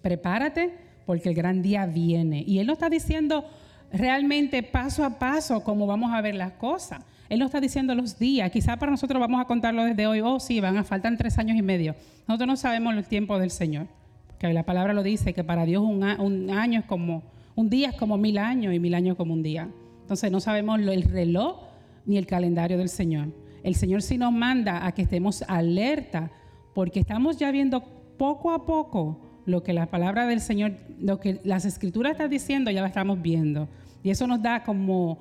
[0.00, 0.72] prepárate
[1.04, 2.42] porque el gran día viene.
[2.46, 3.44] Y Él no está diciendo
[3.92, 7.04] realmente paso a paso cómo vamos a ver las cosas.
[7.28, 8.50] Él no está diciendo los días.
[8.50, 10.22] Quizá para nosotros vamos a contarlo desde hoy.
[10.22, 11.94] Oh, sí, van a faltar tres años y medio.
[12.26, 13.88] Nosotros no sabemos el tiempo del Señor.
[14.26, 16.02] Porque la palabra lo dice, que para Dios un,
[16.50, 17.24] año es como,
[17.56, 19.68] un día es como mil años y mil años como un día.
[20.00, 21.65] Entonces no sabemos el reloj
[22.06, 23.28] ni el calendario del Señor.
[23.62, 26.30] El Señor sí nos manda a que estemos alerta,
[26.74, 27.82] porque estamos ya viendo
[28.16, 32.70] poco a poco lo que la palabra del Señor, lo que las escrituras están diciendo,
[32.70, 33.68] ya lo estamos viendo.
[34.02, 35.18] Y eso nos da como,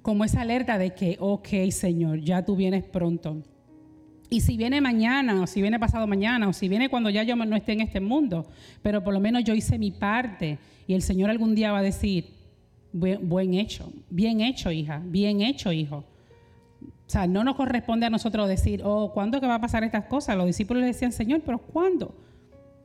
[0.00, 3.42] como esa alerta de que, ok, Señor, ya tú vienes pronto.
[4.30, 7.36] Y si viene mañana, o si viene pasado mañana, o si viene cuando ya yo
[7.36, 8.46] no esté en este mundo,
[8.80, 11.82] pero por lo menos yo hice mi parte y el Señor algún día va a
[11.82, 12.30] decir,
[12.92, 16.04] buen, hecho, bien hecho, hija, bien hecho, hijo.
[17.12, 20.34] Sea, no nos corresponde a nosotros decir, oh, ¿cuándo que va a pasar estas cosas?
[20.34, 22.14] Los discípulos le decían, Señor, pero ¿cuándo?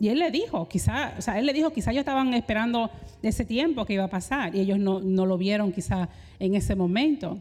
[0.01, 3.45] Y él le dijo, quizá, o sea, él le dijo, quizá ellos estaban esperando ese
[3.45, 6.09] tiempo que iba a pasar y ellos no, no lo vieron quizá
[6.39, 7.39] en ese momento.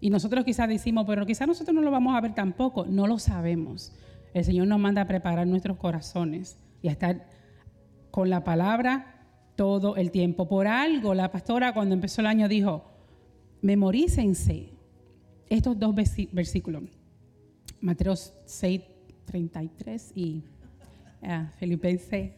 [0.00, 2.86] Y nosotros quizás decimos, pero quizás nosotros no lo vamos a ver tampoco.
[2.86, 3.92] No lo sabemos.
[4.32, 7.26] El Señor nos manda a preparar nuestros corazones y a estar
[8.12, 9.24] con la palabra
[9.56, 10.48] todo el tiempo.
[10.48, 12.84] Por algo, la pastora cuando empezó el año dijo,
[13.60, 14.77] memorícense
[15.48, 15.94] estos dos
[16.32, 16.82] versículos.
[17.80, 18.80] Mateo 6,
[19.24, 20.42] 33 y
[21.22, 22.32] ah, Filipenses,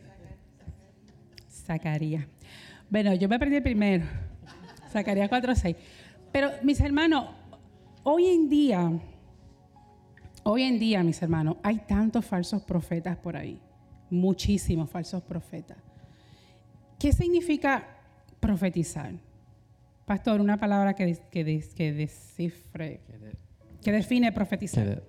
[1.49, 2.27] Zacarías.
[2.89, 4.05] Bueno, yo me aprendí primero,
[4.91, 5.77] Zacarías 4, 6.
[6.33, 7.29] Pero mis hermanos,
[8.03, 8.91] Hoy en día,
[10.43, 13.61] hoy en día, mis hermanos, hay tantos falsos profetas por ahí,
[14.09, 15.77] muchísimos falsos profetas.
[16.99, 17.87] ¿Qué significa
[18.41, 19.13] profetizar?
[20.11, 23.01] Pastor, una palabra que, que, que descifre,
[23.81, 25.05] que define profetizar.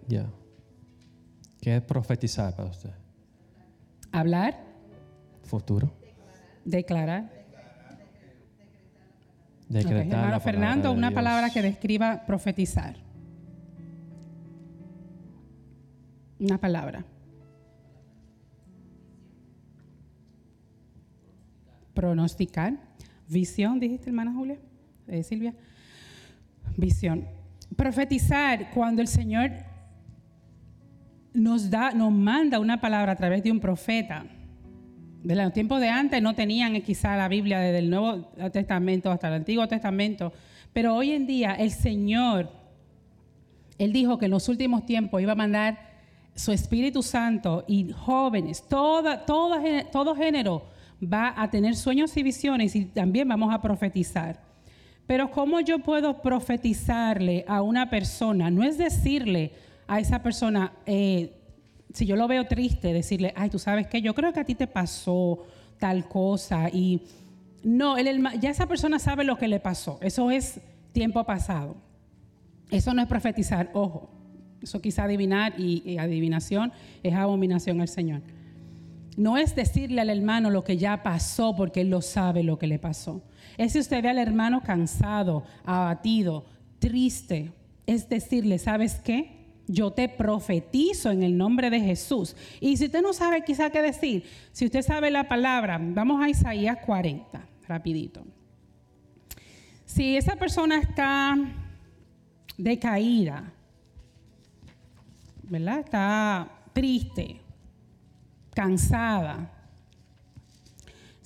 [1.59, 2.91] ¿Qué es profetizar para usted?
[4.11, 4.63] Hablar.
[5.41, 5.91] Futuro.
[6.63, 7.31] Declarar.
[9.71, 12.95] Hermano Fernando, una palabra que describa profetizar.
[16.37, 17.03] Una palabra.
[21.95, 22.77] Pronosticar.
[23.27, 24.59] Visión, dijiste, hermana Julia,
[25.07, 25.53] eh, Silvia.
[26.77, 27.27] Visión.
[27.75, 29.51] Profetizar cuando el Señor
[31.33, 34.25] nos da, nos manda una palabra a través de un profeta
[35.23, 39.27] de los tiempos de antes no tenían quizá la Biblia desde el Nuevo Testamento hasta
[39.27, 40.33] el Antiguo Testamento,
[40.73, 42.49] pero hoy en día el Señor,
[43.77, 45.91] Él dijo que en los últimos tiempos iba a mandar
[46.33, 50.65] su Espíritu Santo y jóvenes, toda, todo género
[51.01, 54.50] va a tener sueños y visiones y también vamos a profetizar.
[55.11, 58.49] Pero ¿cómo yo puedo profetizarle a una persona?
[58.49, 59.51] No es decirle
[59.85, 61.33] a esa persona, eh,
[61.93, 64.55] si yo lo veo triste, decirle, ay, tú sabes que yo creo que a ti
[64.55, 65.39] te pasó
[65.79, 67.01] tal cosa y
[67.61, 70.61] no, ya esa persona sabe lo que le pasó, eso es
[70.93, 71.75] tiempo pasado.
[72.69, 74.09] Eso no es profetizar, ojo,
[74.63, 76.71] eso quizá adivinar y, y adivinación
[77.03, 78.21] es abominación al Señor.
[79.17, 82.67] No es decirle al hermano lo que ya pasó porque él lo sabe lo que
[82.67, 83.21] le pasó.
[83.57, 86.45] Es si usted ve al hermano cansado, abatido,
[86.79, 87.51] triste,
[87.85, 89.41] es decirle, ¿sabes qué?
[89.67, 92.35] yo te profetizo en el nombre de Jesús.
[92.59, 96.29] Y si usted no sabe quizá qué decir, si usted sabe la palabra, vamos a
[96.29, 98.25] Isaías 40, rapidito.
[99.85, 101.35] Si esa persona está
[102.57, 103.51] decaída,
[105.43, 105.79] ¿verdad?
[105.79, 107.41] Está triste,
[108.53, 109.51] cansada.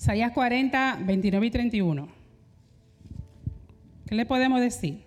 [0.06, 2.08] Isaías 40, 29 y 31.
[4.06, 5.02] ¿Qué le podemos decir?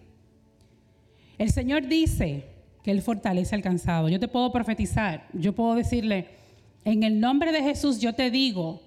[1.38, 2.44] El Señor dice
[2.84, 4.10] que Él fortalece al cansado.
[4.10, 6.28] Yo te puedo profetizar, yo puedo decirle,
[6.84, 8.82] en el nombre de Jesús yo te digo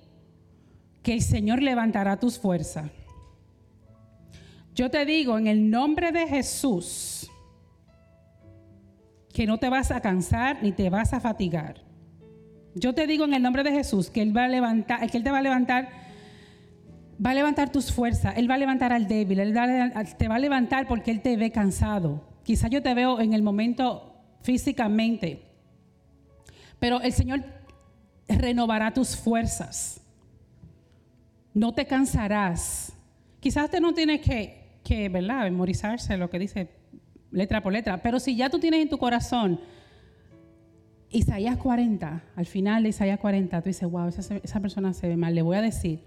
[1.02, 2.90] que el Señor levantará tus fuerzas.
[4.74, 7.30] Yo te digo en el nombre de Jesús
[9.32, 11.80] que no te vas a cansar ni te vas a fatigar.
[12.74, 15.24] Yo te digo en el nombre de Jesús que Él va a levantar, que Él
[15.24, 16.01] te va a levantar,
[17.24, 19.54] va a levantar tus fuerzas, Él va a levantar al débil, Él
[20.18, 22.22] te va a levantar porque Él te ve cansado.
[22.42, 25.42] Quizá yo te veo en el momento físicamente,
[26.78, 27.44] pero el Señor
[28.28, 30.00] renovará tus fuerzas.
[31.54, 32.92] No te cansarás.
[33.40, 36.68] Quizás usted no tiene que que, ¿verdad?, memorizarse lo que dice
[37.30, 39.60] letra por letra, pero si ya tú tienes en tu corazón
[41.08, 45.34] Isaías 40, al final de Isaías 40, tú dices, wow, esa persona se ve mal,
[45.34, 46.00] le voy a decir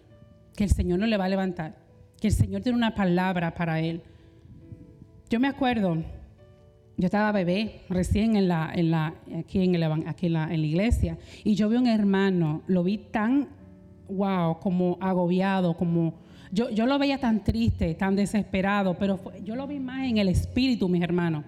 [0.56, 1.76] que el Señor no le va a levantar,
[2.20, 4.02] que el Señor tiene una palabra para él.
[5.30, 5.98] Yo me acuerdo,
[6.98, 11.18] yo estaba bebé recién en la, en la, aquí, en, aquí la, en la iglesia
[11.44, 13.50] y yo vi un hermano, lo vi tan,
[14.10, 16.14] wow, como agobiado, como
[16.56, 20.88] yo, lo veía tan triste, tan desesperado, pero yo lo vi más en el espíritu,
[20.88, 21.44] mis hermanos.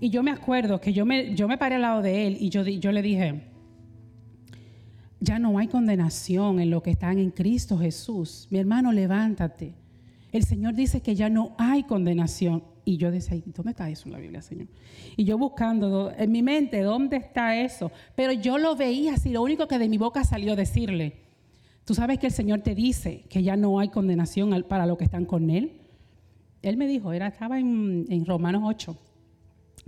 [0.00, 2.48] Y yo me acuerdo que yo me, yo me paré al lado de él y
[2.48, 3.40] yo, yo le dije,
[5.20, 8.48] ya no hay condenación en lo que están en Cristo Jesús.
[8.50, 9.74] Mi hermano, levántate.
[10.32, 12.62] El Señor dice que ya no hay condenación.
[12.84, 14.68] Y yo decía, ¿dónde está eso en la Biblia, Señor?
[15.16, 17.90] Y yo buscando en mi mente, ¿dónde está eso?
[18.14, 21.26] Pero yo lo veía así, lo único que de mi boca salió decirle,
[21.86, 25.04] Tú sabes que el Señor te dice que ya no hay condenación para los que
[25.04, 25.82] están con Él.
[26.60, 28.98] Él me dijo, era, estaba en, Romanos 8.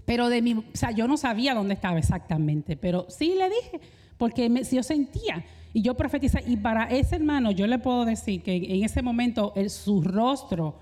[0.04, 3.80] Pero de mi, o sea, yo no sabía dónde estaba exactamente, pero sí le dije,
[4.18, 6.42] porque yo sentía y yo profetizé.
[6.46, 10.78] Y para ese hermano, yo le puedo decir que en ese momento su rostro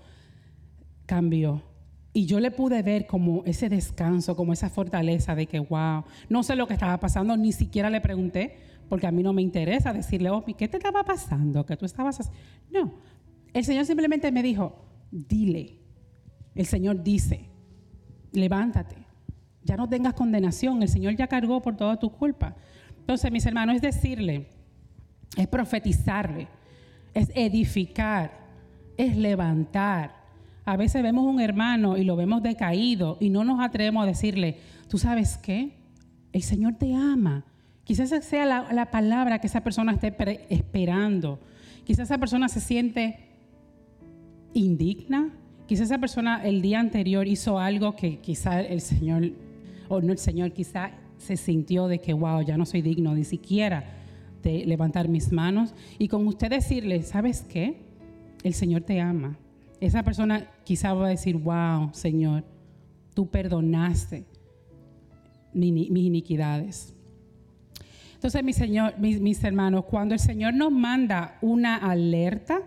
[1.04, 1.62] cambió.
[2.12, 6.42] Y yo le pude ver como ese descanso, como esa fortaleza de que, wow, no
[6.42, 8.56] sé lo que estaba pasando, ni siquiera le pregunté,
[8.88, 11.66] porque a mí no me interesa decirle, oh, ¿qué te estaba pasando?
[11.66, 12.30] ¿Qué tú estabas
[12.70, 12.94] No,
[13.52, 14.76] el Señor simplemente me dijo,
[15.10, 15.78] dile.
[16.54, 17.50] El Señor dice,
[18.32, 18.96] levántate,
[19.62, 22.56] ya no tengas condenación, el Señor ya cargó por toda tu culpa.
[23.06, 24.48] Entonces, mis hermanos, es decirle,
[25.36, 26.48] es profetizarle,
[27.14, 28.32] es edificar,
[28.96, 30.16] es levantar.
[30.64, 34.58] A veces vemos un hermano y lo vemos decaído y no nos atrevemos a decirle,
[34.88, 35.70] tú sabes qué,
[36.32, 37.44] el Señor te ama
[37.86, 40.12] Quizás esa sea la, palabra que esa persona esté
[40.50, 41.38] esperando.
[41.84, 43.20] Quizás esa persona se siente
[44.54, 45.30] indigna.
[45.68, 49.30] Quizás esa persona el día anterior hizo algo que quizá el Señor,
[49.88, 53.24] o no el Señor, quizá se sintió de que, wow, ya no soy digno ni
[53.24, 53.84] siquiera
[54.42, 55.74] de levantar mis manos.
[55.98, 57.82] Y con usted decirle, ¿sabes qué?
[58.42, 59.38] El Señor te ama.
[59.80, 62.44] Esa persona quizá va a decir, wow, Señor,
[63.14, 64.24] tú perdonaste
[65.52, 66.96] mis iniquidades.
[68.16, 72.60] Entonces, mi señor, mis, hermanos, cuando el Señor nos manda una alerta,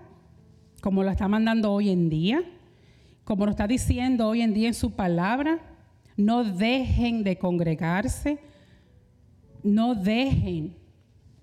[0.81, 2.41] como lo está mandando hoy en día,
[3.23, 5.59] como lo está diciendo hoy en día en su palabra,
[6.19, 8.39] no dejen de congregarse,
[9.63, 10.75] no dejen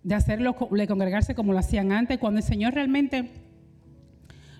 [0.02, 3.30] de hacerlo, de congregarse como lo hacían antes, cuando el Señor realmente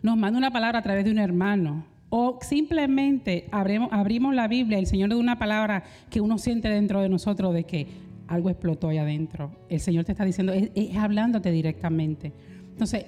[0.02, 4.86] nos manda una palabra a través de un hermano, o simplemente abrimos, la Biblia el
[4.86, 7.86] Señor da una palabra que uno siente dentro de nosotros de que
[8.26, 9.52] algo explotó ahí adentro.
[9.68, 12.32] El Señor te está diciendo, es, hablándote directamente.
[12.70, 13.04] Entonces,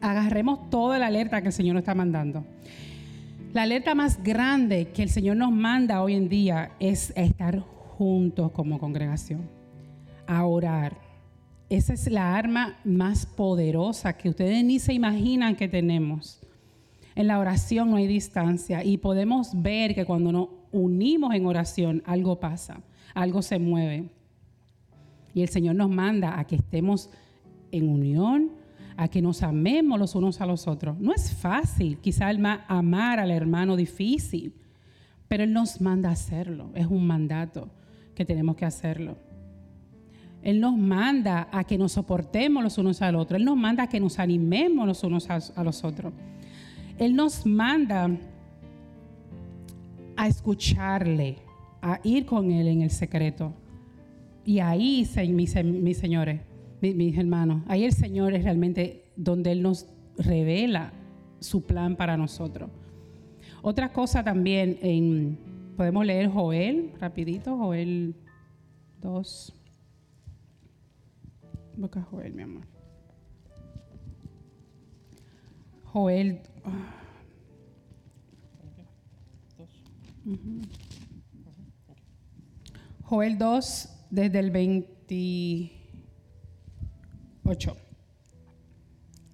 [0.00, 2.44] agarremos toda la alerta que el Señor nos está mandando.
[3.54, 8.50] La alerta más grande que el Señor nos manda hoy en día es estar juntos
[8.50, 9.48] como congregación,
[10.26, 10.96] a orar.
[11.68, 16.40] Esa es la arma más poderosa que ustedes ni se imaginan que tenemos.
[17.14, 22.02] En la oración no hay distancia y podemos ver que cuando nos unimos en oración
[22.06, 22.80] algo pasa,
[23.14, 24.08] algo se mueve.
[25.32, 27.08] Y el Señor nos manda a que estemos
[27.70, 28.50] en unión,
[28.96, 30.98] a que nos amemos los unos a los otros.
[30.98, 32.30] No es fácil, quizá
[32.68, 34.54] amar al hermano difícil,
[35.28, 36.70] pero Él nos manda a hacerlo.
[36.74, 37.68] Es un mandato
[38.14, 39.16] que tenemos que hacerlo.
[40.42, 43.36] Él nos manda a que nos soportemos los unos al otro.
[43.36, 46.12] Él nos manda a que nos animemos los unos a los otros.
[46.98, 48.10] Él nos manda
[50.16, 51.38] a escucharle,
[51.82, 53.52] a ir con Él en el secreto.
[54.44, 56.40] Y ahí, mis, mis señores,
[56.92, 59.86] mis, hermanos, ahí el Señor es realmente donde Él nos
[60.18, 60.92] revela
[61.40, 62.70] su plan para nosotros.
[63.62, 65.38] Otra cosa también,
[65.76, 68.14] podemos leer Joel, rapidito, Joel
[69.00, 69.54] 2.
[71.76, 72.66] Busca Joel, mi amor.
[75.84, 76.40] Joel.
[76.64, 77.00] ah.
[83.02, 84.50] Joel 2, desde el
[87.44, 87.76] 28.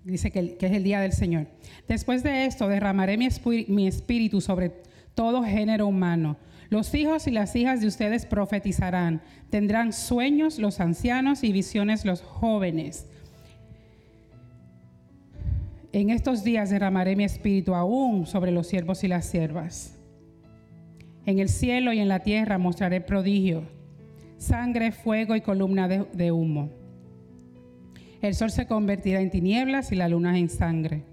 [0.04, 1.46] Dice que, es el día del Señor.
[1.86, 4.72] Después de esto derramaré mi, espíritu sobre
[5.14, 6.36] todo género humano.
[6.70, 9.20] Los hijos y las hijas de ustedes profetizarán.
[9.50, 13.06] Tendrán sueños los ancianos y visiones los jóvenes.
[15.92, 19.96] En estos días derramaré mi espíritu aún sobre los siervos y las siervas.
[21.26, 23.64] En el cielo y en la tierra mostraré prodigios,
[24.38, 26.79] sangre, fuego y columna de humo.
[28.20, 31.04] El sol se convertirá en tinieblas y la luna en sangre,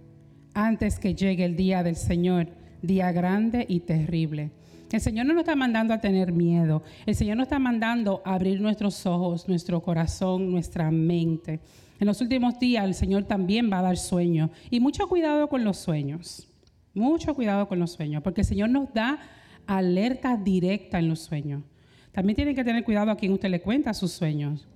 [0.53, 2.49] antes que llegue el día del Señor,
[2.81, 4.51] día grande y terrible.
[4.91, 8.33] El Señor no nos está mandando a tener miedo, el Señor nos está mandando a
[8.33, 11.61] abrir nuestros ojos, nuestro corazón, nuestra mente.
[11.97, 15.63] En los últimos días el Señor también va a dar sueños y mucho cuidado con
[15.63, 16.49] los sueños,
[16.93, 19.17] mucho cuidado con los sueños, porque el Señor nos da
[19.65, 21.63] alerta directa en los sueños.
[22.11, 24.67] También tienen que tener cuidado a quien usted le cuenta sus sueños.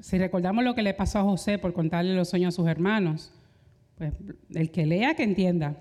[0.00, 3.32] Si recordamos lo que le pasó a José por contarle los sueños a sus hermanos,
[3.96, 4.14] pues
[4.54, 5.76] el que lea que entienda.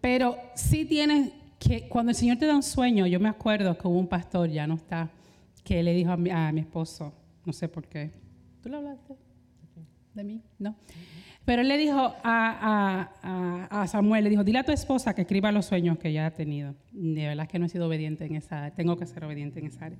[0.00, 3.86] Pero sí tienes que, cuando el Señor te da un sueño, yo me acuerdo que
[3.86, 5.10] hubo un pastor, ya no está,
[5.64, 7.12] que le dijo a mi, a mi esposo,
[7.44, 8.10] no sé por qué,
[8.62, 9.16] ¿tú le hablaste
[10.14, 10.42] de mí?
[10.58, 10.76] No.
[11.44, 15.64] Pero él le dijo a, Samuel, le dijo, dile a tu esposa que escriba los
[15.64, 16.74] sueños que ya ha tenido.
[16.92, 19.86] De verdad que no he sido obediente en esa tengo que ser obediente en esa
[19.86, 19.98] área.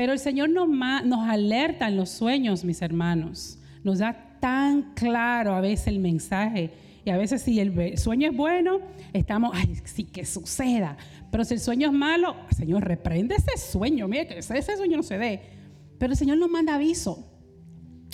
[0.00, 3.58] Pero el Señor nos, alerta en los sueños, mis hermanos.
[3.84, 6.70] Nos da tan claro a veces el mensaje.
[7.04, 8.80] Y a veces si el sueño es bueno,
[9.12, 10.96] estamos, ay, sí, que suceda.
[11.30, 14.08] Pero si el sueño es malo, Señor, reprende ese sueño.
[14.08, 15.42] Mire, que ese, ese sueño no se dé.
[15.98, 17.30] Pero el Señor nos manda aviso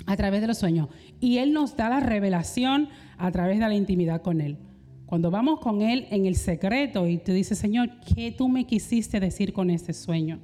[0.05, 0.89] a través de los sueños.
[1.21, 4.57] Y Él nos da la revelación a través de la intimidad con Él.
[5.05, 9.21] Cuando vamos con Él en el secreto y te dice, Señor, ¿qué tú me quisiste
[9.21, 10.41] decir con este sueño?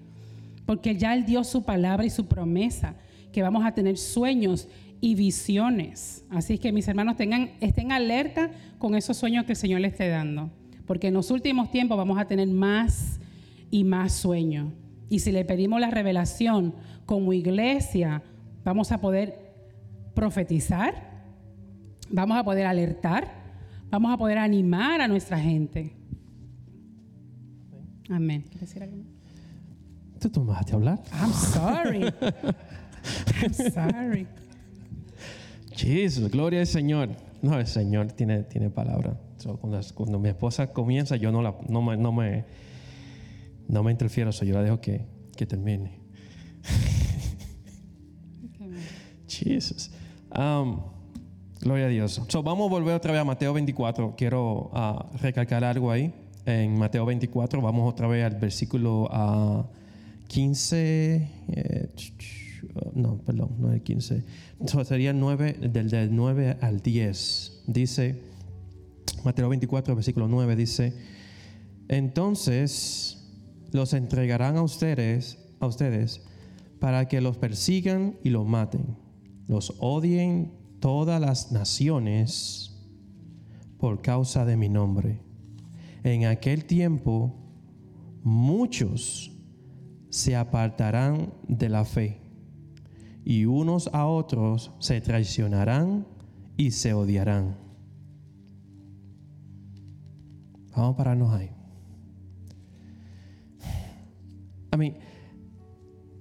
[0.66, 2.96] Porque ya Él dio su palabra y su promesa,
[3.32, 4.68] que vamos a tener sueños
[5.02, 6.24] y visiones.
[6.30, 10.08] Así que mis hermanos tengan, estén alerta con esos sueños que el Señor les esté
[10.08, 10.50] dando.
[10.86, 13.20] Porque en los últimos tiempos vamos a tener más
[13.70, 14.72] y más sueños.
[15.10, 16.74] Y si le pedimos la revelación
[17.06, 18.24] como iglesia,
[18.64, 19.54] vamos a poder
[20.14, 20.94] profetizar,
[22.10, 23.28] vamos a poder alertar,
[23.90, 25.94] vamos a poder animar a nuestra gente.
[28.10, 28.44] Amén.
[28.44, 29.13] ¿Quieres decir algo?
[30.30, 31.00] ¿Tú me dejaste hablar?
[31.12, 32.04] I'm sorry.
[33.42, 34.28] I'm sorry.
[35.72, 37.10] Jesús, gloria al Señor.
[37.42, 39.20] No, el Señor tiene, tiene palabra.
[39.38, 42.46] So, cuando, cuando mi esposa comienza, yo no, la, no, me, no, me,
[43.68, 45.06] no me interfiero, so, yo la dejo que,
[45.36, 46.00] que termine.
[49.28, 49.92] Jesús.
[50.34, 50.80] Um,
[51.60, 52.22] gloria a Dios.
[52.28, 54.16] So, vamos a volver otra vez a Mateo 24.
[54.16, 56.14] Quiero ah, recalcar algo ahí.
[56.46, 59.66] En Mateo 24, vamos otra vez al versículo ah,
[60.28, 61.30] 15.
[61.48, 61.90] eh,
[62.96, 64.24] no, perdón, no el 15.
[64.68, 67.64] So, sería el 9, del, del 9 al 10.
[67.68, 68.22] Dice,
[69.24, 70.94] Mateo 24, versículo 9, dice:
[71.88, 73.32] Entonces
[73.72, 76.22] los entregarán a ustedes, a ustedes
[76.80, 78.98] para que los persigan y los maten,
[79.48, 80.52] los odien
[80.82, 82.76] todas las naciones
[83.78, 85.22] por causa de mi nombre.
[86.04, 87.34] En aquel tiempo
[88.22, 89.33] muchos
[90.14, 92.20] se apartarán de la fe
[93.26, 96.06] y unos a otros se traicionarán
[96.56, 97.58] y se odiarán.
[100.76, 101.50] Vamos a pararnos ahí.
[104.70, 104.94] A mí,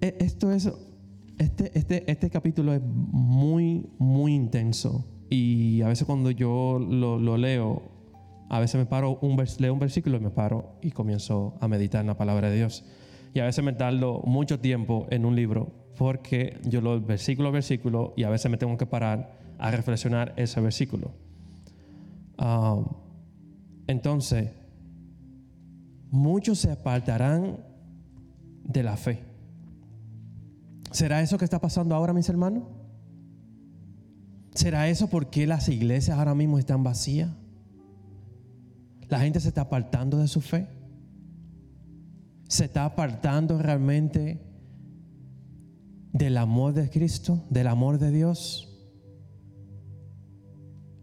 [0.01, 0.73] e- esto es,
[1.37, 5.05] este, este, este capítulo es muy, muy intenso.
[5.29, 7.83] Y a veces cuando yo lo, lo leo,
[8.49, 11.69] a veces me paro, un vers- leo un versículo y me paro y comienzo a
[11.69, 12.87] meditar en la palabra de Dios.
[13.35, 17.53] Y a veces me tardo mucho tiempo en un libro porque yo lo versículo a
[17.53, 21.13] versículo y a veces me tengo que parar a reflexionar ese versículo.
[22.39, 22.81] Ah,
[23.87, 24.51] entonces,
[26.11, 27.59] muchos se apartarán
[28.65, 29.21] de la fe.
[30.91, 32.65] ¿Será eso que está pasando ahora, mis hermanos?
[34.55, 37.31] ¿Será eso porque las iglesias ahora mismo están vacías?
[39.09, 40.67] La gente se está apartando de su fe.
[42.53, 44.39] Se está apartando realmente
[46.13, 48.69] del amor de Cristo, del amor de Dios.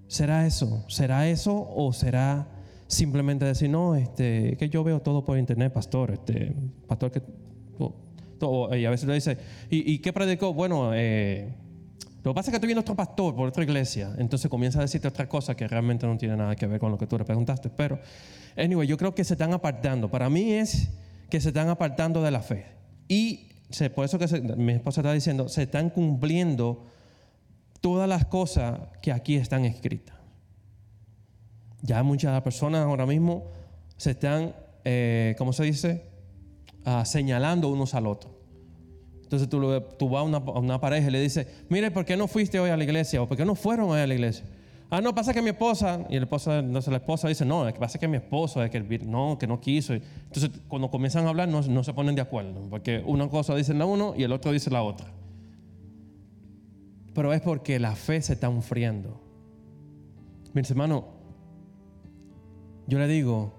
[0.06, 0.86] ¿Será eso?
[0.90, 2.48] ¿Será eso o será
[2.86, 6.56] simplemente decir, no, este, que yo veo todo por internet, pastor, este,
[6.88, 7.24] pastor que...
[8.38, 9.40] todo, y a veces le dice,
[9.72, 10.54] ¿y, qué predicó?
[10.54, 11.56] Bueno, eh,
[12.24, 14.84] lo que pasa es que estoy viendo otro pastor por otra iglesia, entonces comienza a
[14.84, 17.26] decirte otra cosa que realmente no tiene nada que ver con lo que tú le
[17.26, 17.72] preguntaste.
[17.72, 18.00] Pero,
[18.56, 20.12] anyway, yo creo que se están apartando.
[20.12, 20.90] Para mí es
[21.30, 22.66] que se están apartando de la fe.
[23.08, 23.50] Y
[23.96, 26.86] por eso que mi esposa está diciendo, se están cumpliendo
[27.82, 30.16] todas las cosas que aquí están escritas.
[31.82, 33.52] Ya muchas personas ahora mismo
[33.96, 36.04] se están, eh, ¿cómo se dice?
[36.84, 38.38] Ah, señalando unos al otro.
[39.24, 39.62] Entonces tú,
[39.98, 42.78] tú vas a una, pareja y le dices, mire, ¿por qué no fuiste hoy a
[42.78, 43.22] la iglesia?
[43.22, 44.46] ¿O por qué no fueron hoy a la iglesia?
[44.92, 47.74] Ah, no, pasa que mi esposa, y el esposa, entonces la esposa dice, no, es
[47.76, 49.94] que pasa que mi esposo, es que no, que no quiso.
[49.94, 53.76] Entonces cuando comienzan a hablar no, no se ponen de acuerdo, porque una cosa dice
[53.76, 55.14] la uno y el otro dice la otra.
[57.14, 59.22] Pero es porque la fe se está enfriando.
[60.54, 61.04] Mis hermanos,
[62.88, 63.54] yo le digo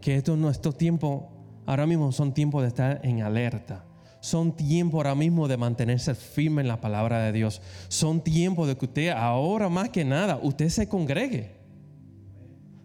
[0.00, 1.24] que estos, estos tiempos
[1.66, 3.84] ahora mismo son tiempos de estar en alerta.
[4.20, 7.62] Son tiempos ahora mismo de mantenerse firme en la palabra de Dios.
[7.88, 11.56] Son tiempos de que usted ahora más que nada, usted se congregue.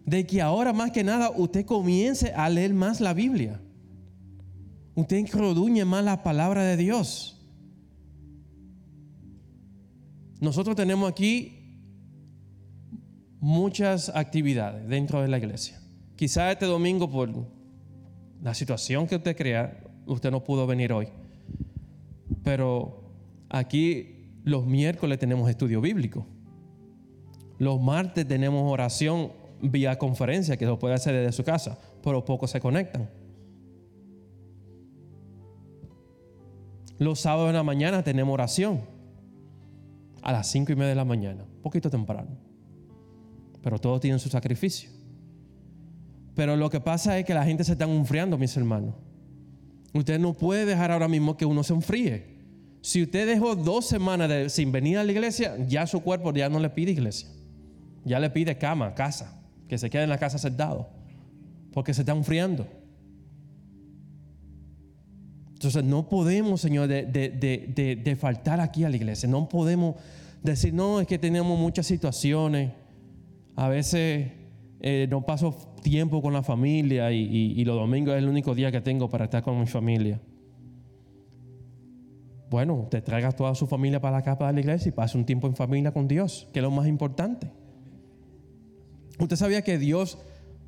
[0.06, 3.60] De que ahora más que nada usted comience a leer más la Biblia.
[4.94, 7.36] Usted introduce más la palabra de Dios.
[10.40, 11.52] Nosotros tenemos aquí
[13.40, 15.80] muchas actividades dentro de la iglesia.
[16.16, 17.30] Quizá este domingo por
[18.42, 21.08] la situación que usted crea, usted no pudo venir hoy.
[22.46, 23.02] Pero
[23.48, 26.24] aquí los miércoles tenemos estudio bíblico.
[27.58, 32.52] Los martes tenemos oración vía conferencia que lo puede hacer desde su casa, pero pocos
[32.52, 33.10] se conectan.
[37.00, 38.82] Los sábados en la mañana tenemos oración
[40.22, 42.30] a las cinco y media de la mañana, poquito temprano.
[43.60, 44.88] Pero todos tienen su sacrificio.
[46.36, 48.94] Pero lo que pasa es que la gente se está enfriando, mis hermanos.
[49.92, 52.35] Usted no puede dejar ahora mismo que uno se enfríe.
[52.86, 56.60] Si usted dejó dos semanas sin venir a la iglesia, ya su cuerpo ya no
[56.60, 57.28] le pide iglesia.
[58.04, 60.88] Ya le pide cama, casa, que se quede en la casa sentado,
[61.72, 62.64] porque se está enfriando.
[65.54, 69.28] Entonces no podemos, Señor, de, faltar aquí a la iglesia.
[69.28, 69.96] No podemos
[70.44, 72.70] decir, no, es que tenemos muchas situaciones.
[73.56, 74.30] A veces
[74.78, 78.70] eh, no paso tiempo con la familia y, y los domingos es el único día
[78.70, 80.20] que tengo para estar con mi familia.
[82.48, 85.26] Bueno, te traigas toda su familia para la capa de la iglesia y pase un
[85.26, 87.50] tiempo en familia con Dios, que es lo más importante.
[89.18, 90.18] ¿Usted sabía que Dios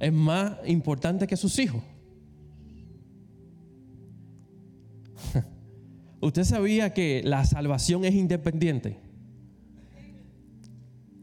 [0.00, 1.82] es más importante que sus hijos?
[6.20, 8.98] ¿Usted sabía que la salvación es independiente?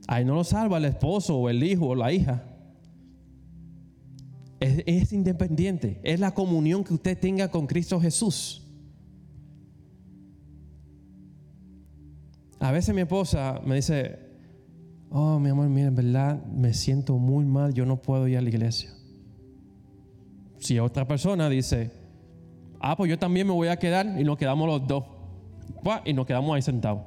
[0.07, 2.43] Ahí no lo salva el esposo o el hijo o la hija.
[4.59, 5.99] Es, independiente.
[6.03, 8.64] Es la comunión que usted tenga con Cristo Jesús.
[12.65, 14.17] A veces mi esposa me dice,
[15.11, 18.41] oh, mi amor, mira, en verdad me siento muy mal, yo no puedo ir a
[18.41, 18.89] la iglesia.
[20.57, 21.91] Si otra persona dice,
[22.79, 25.03] ah, pues yo también me voy a quedar y nos quedamos los dos.
[26.05, 27.03] Y nos quedamos ahí sentados.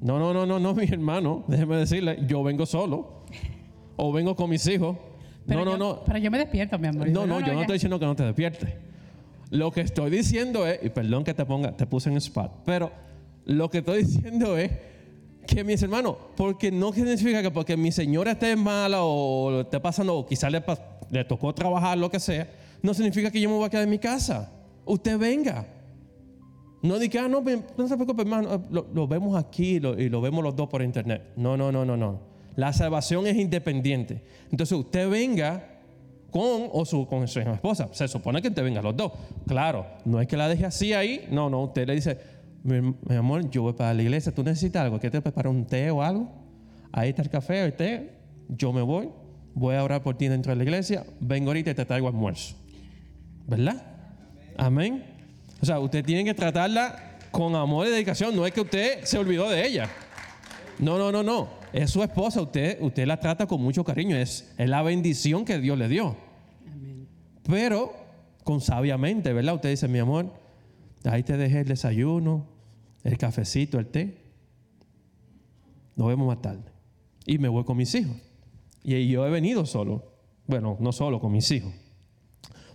[0.00, 3.24] No, no, no, no, no, mi hermano, déjeme decirle, yo vengo solo
[3.96, 4.96] o vengo con mis hijos.
[5.44, 6.00] no, no, no.
[6.06, 7.10] Pero yo me despierto, mi amor.
[7.10, 8.72] No, no, yo no estoy diciendo que no te despiertes.
[9.50, 12.90] Lo que estoy diciendo es, y perdón que te ponga, te puse en spot, pero
[13.46, 14.70] lo que estoy diciendo es
[15.46, 20.16] que mis hermanos, porque no significa que porque mi señora esté mala o esté pasando,
[20.16, 22.48] o quizás le, tocó trabajar, lo que sea,
[22.82, 24.52] no significa que yo me voy a quedar en mi casa.
[24.84, 25.66] Usted venga.
[26.82, 30.54] No diga, ah, no, no se preocupe, hermano, lo, vemos aquí y lo vemos los
[30.54, 31.32] dos por internet.
[31.36, 32.20] No, no, no, no, no.
[32.56, 34.22] La salvación es independiente.
[34.50, 35.76] Entonces usted venga
[36.30, 37.88] con o su, con su esposa.
[37.92, 39.12] Se supone que usted venga los dos.
[39.46, 41.26] Claro, no es que la deje así ahí.
[41.30, 42.18] No, no, usted le dice,
[42.66, 44.98] mi, amor, yo voy para la iglesia, ¿tú necesitas algo?
[44.98, 46.30] ¿Que te prepare un té o algo?
[46.92, 48.10] Ahí está el café o el té,
[48.48, 49.10] yo me voy,
[49.54, 52.56] voy a orar por ti dentro de la iglesia, vengo ahorita y te traigo almuerzo.
[53.46, 53.82] ¿Verdad?
[54.56, 55.04] Amén.
[55.60, 59.18] O sea, usted tiene que tratarla con amor y dedicación, no es que usted se
[59.18, 59.88] olvidó de ella.
[60.78, 61.48] No, no, no, no.
[61.72, 65.58] Es su esposa, usted, usted la trata con mucho cariño, es, es la bendición que
[65.58, 66.16] Dios le dio.
[67.44, 67.94] Pero
[68.44, 69.54] con sabiamente, ¿verdad?
[69.54, 70.32] Usted dice, mi amor,
[71.04, 72.46] ahí te dejé el desayuno,
[73.06, 74.18] el cafecito, el té.
[75.94, 76.72] Nos vemos más tarde.
[77.24, 78.16] Y me voy con mis hijos.
[78.82, 80.12] Y yo he venido solo.
[80.46, 81.72] Bueno, no solo, con mis hijos.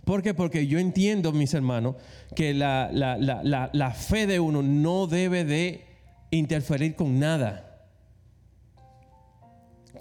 [0.06, 0.34] ¿Por qué?
[0.34, 1.96] Porque yo entiendo, mis hermanos,
[2.36, 5.86] que la, la, fe de uno no debe de
[6.32, 7.90] interferir con nada.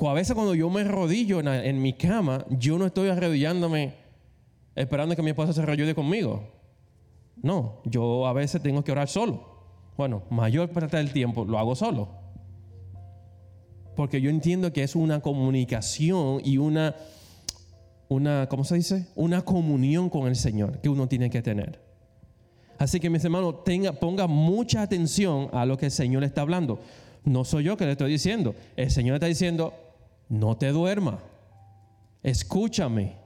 [0.00, 3.94] a veces cuando yo me arrodillo en, en mi cama, yo no estoy arrodillándome
[4.74, 6.48] esperando que mi esposa se arrodille conmigo.
[7.42, 9.49] No, yo a veces tengo que orar solo.
[10.00, 12.08] Bueno, mayor parte del tiempo lo hago solo.
[13.94, 16.96] Porque yo entiendo que es una comunicación y una,
[18.08, 19.08] una, ¿cómo se dice?
[19.14, 21.82] Una comunión con el Señor que uno tiene que tener.
[22.78, 26.80] Así que mis hermanos, tenga, ponga mucha atención a lo que el Señor está hablando.
[27.26, 28.54] No soy yo que le estoy diciendo.
[28.76, 29.74] El Señor está diciendo,
[30.30, 31.18] no te duerma.
[32.22, 33.16] Escúchame.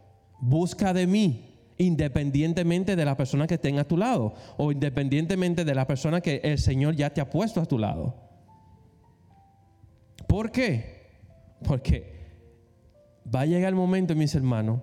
[0.40, 5.74] Busca de mí independientemente de la persona que tenga a tu lado o independientemente de
[5.74, 8.14] la persona que el Señor ya te ha puesto a tu lado.
[10.26, 11.10] ¿Por qué?
[11.64, 12.14] Porque
[13.32, 14.80] va a llegar el momento, mis hermanos,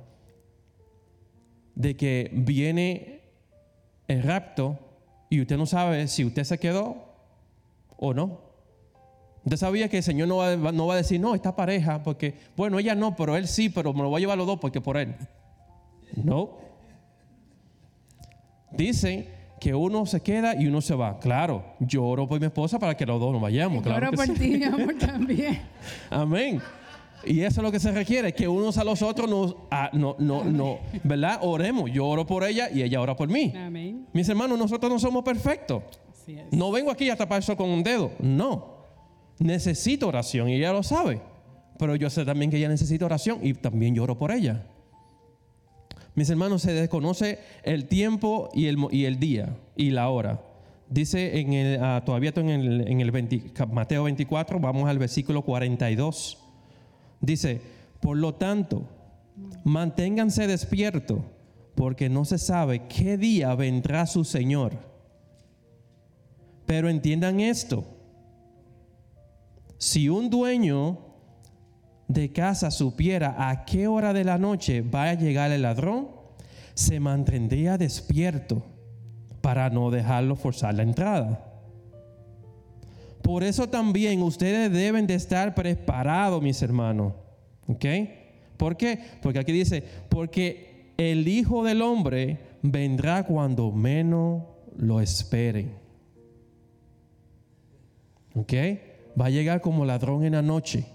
[1.75, 3.21] de que viene
[4.07, 4.77] el rapto
[5.29, 6.97] y usted no sabe si usted se quedó
[7.97, 8.51] o no.
[9.43, 12.35] Usted sabía que el Señor no va, no va a decir, no, esta pareja, porque,
[12.55, 14.81] bueno, ella no, pero él sí, pero me lo voy a llevar los dos porque
[14.81, 15.15] por él.
[16.15, 16.70] No.
[18.71, 19.27] Dicen
[19.59, 21.19] que uno se queda y uno se va.
[21.19, 23.83] Claro, yo oro por mi esposa para que los dos nos vayamos.
[23.83, 25.61] Claro oro por ti, mi amor, también.
[26.09, 26.61] Amén.
[27.23, 29.55] Y eso es lo que se requiere, que unos a los otros nos,
[29.93, 31.39] no, no, no, ¿verdad?
[31.43, 31.91] Oremos.
[31.91, 33.53] Yo oro por ella y ella ora por mí.
[33.55, 34.07] Amén.
[34.13, 35.83] Mis hermanos, nosotros no somos perfectos.
[36.51, 38.11] No vengo aquí a tapar eso con un dedo.
[38.19, 38.81] No.
[39.39, 41.21] Necesito oración y ella lo sabe.
[41.77, 44.65] Pero yo sé también que ella necesita oración y también lloro por ella.
[46.13, 50.41] Mis hermanos, se desconoce el tiempo y el, y el día y la hora.
[50.89, 53.11] Dice en el, ah, todavía en el, en el
[53.71, 56.37] Mateo 24, vamos al versículo 42.
[57.21, 57.61] Dice,
[58.01, 58.89] por lo tanto,
[59.63, 61.19] manténganse despiertos,
[61.75, 64.73] porque no se sabe qué día vendrá su Señor.
[66.65, 67.85] Pero entiendan esto,
[69.77, 71.10] si un dueño
[72.13, 76.09] de casa supiera a qué hora de la noche va a llegar el ladrón,
[76.73, 78.63] se mantendría despierto
[79.41, 81.47] para no dejarlo forzar la entrada.
[83.21, 87.13] Por eso también ustedes deben de estar preparados, mis hermanos.
[87.67, 87.85] ¿Ok?
[88.57, 88.99] ¿Por qué?
[89.21, 94.43] Porque aquí dice, porque el Hijo del Hombre vendrá cuando menos
[94.77, 95.73] lo esperen.
[98.35, 98.53] ¿Ok?
[99.19, 100.85] Va a llegar como ladrón en la noche.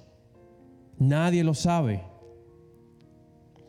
[0.99, 2.03] Nadie lo sabe.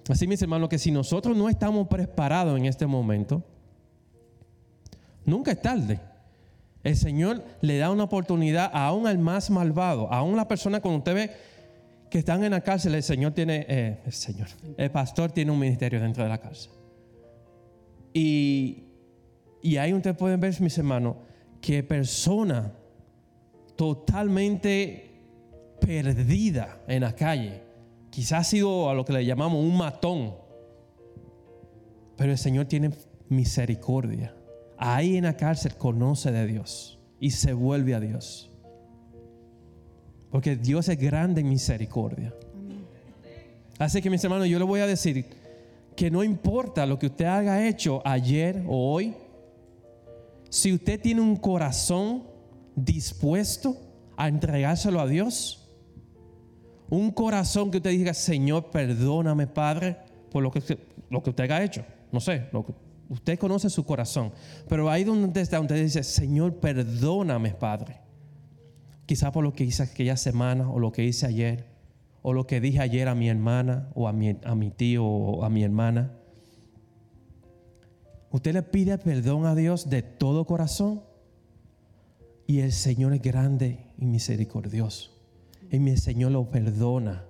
[0.09, 3.43] Así, mis hermanos, que si nosotros no estamos preparados en este momento,
[5.25, 5.99] nunca es tarde.
[6.83, 11.13] El Señor le da una oportunidad aún al más malvado, aún la persona cuando usted
[11.13, 11.31] ve
[12.09, 14.47] que están en la cárcel, el Señor tiene, eh, el Señor,
[14.77, 16.71] el pastor tiene un ministerio dentro de la cárcel.
[18.13, 18.85] Y,
[19.61, 21.17] y ahí ustedes pueden ver, mis hermanos,
[21.59, 22.71] que persona
[23.75, 25.06] totalmente
[25.79, 27.61] perdida en la calle.
[28.09, 30.35] Quizás ha sido a lo que le llamamos un matón.
[32.15, 32.91] Pero el Señor tiene
[33.29, 34.35] misericordia.
[34.77, 38.51] Ahí en la cárcel conoce de Dios y se vuelve a Dios.
[40.31, 42.33] Porque Dios es grande en misericordia.
[43.79, 45.25] Así que mis hermanos, yo le voy a decir
[45.95, 49.15] que no importa lo que usted haya hecho ayer o hoy,
[50.49, 52.23] si usted tiene un corazón
[52.75, 53.77] dispuesto
[54.15, 55.66] a entregárselo a Dios,
[56.89, 59.97] un corazón que usted diga, Señor, perdóname, Padre,
[60.31, 60.61] por lo que,
[61.09, 61.85] lo que usted haya hecho.
[62.11, 62.49] No sé,
[63.09, 64.31] usted conoce su corazón.
[64.69, 67.99] Pero ahí donde está, usted dice, Señor, perdóname, Padre.
[69.05, 71.65] Quizá por lo que hice aquella semana, o lo que hice ayer,
[72.21, 75.43] o lo que dije ayer a mi hermana, o a mi, a mi tío, o
[75.43, 76.13] a mi hermana.
[78.31, 81.03] Usted le pide perdón a Dios de todo corazón.
[82.45, 85.16] Y el Señor es grande y misericordioso
[85.71, 87.25] y mi Señor lo perdona.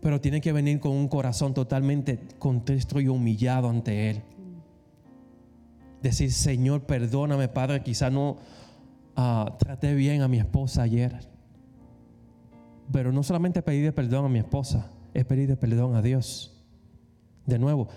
[0.00, 4.22] Pero tiene que venir con un corazón totalmente contristo y humillado ante Él.
[6.02, 8.38] Decir, Señor, perdóname, Padre, quizá no
[9.14, 11.28] ah, traté bien a mi esposa ayer.
[12.90, 16.64] Pero no solamente pedirle perdón a mi esposa, es pedirle perdón a Dios.
[17.46, 17.88] De nuevo,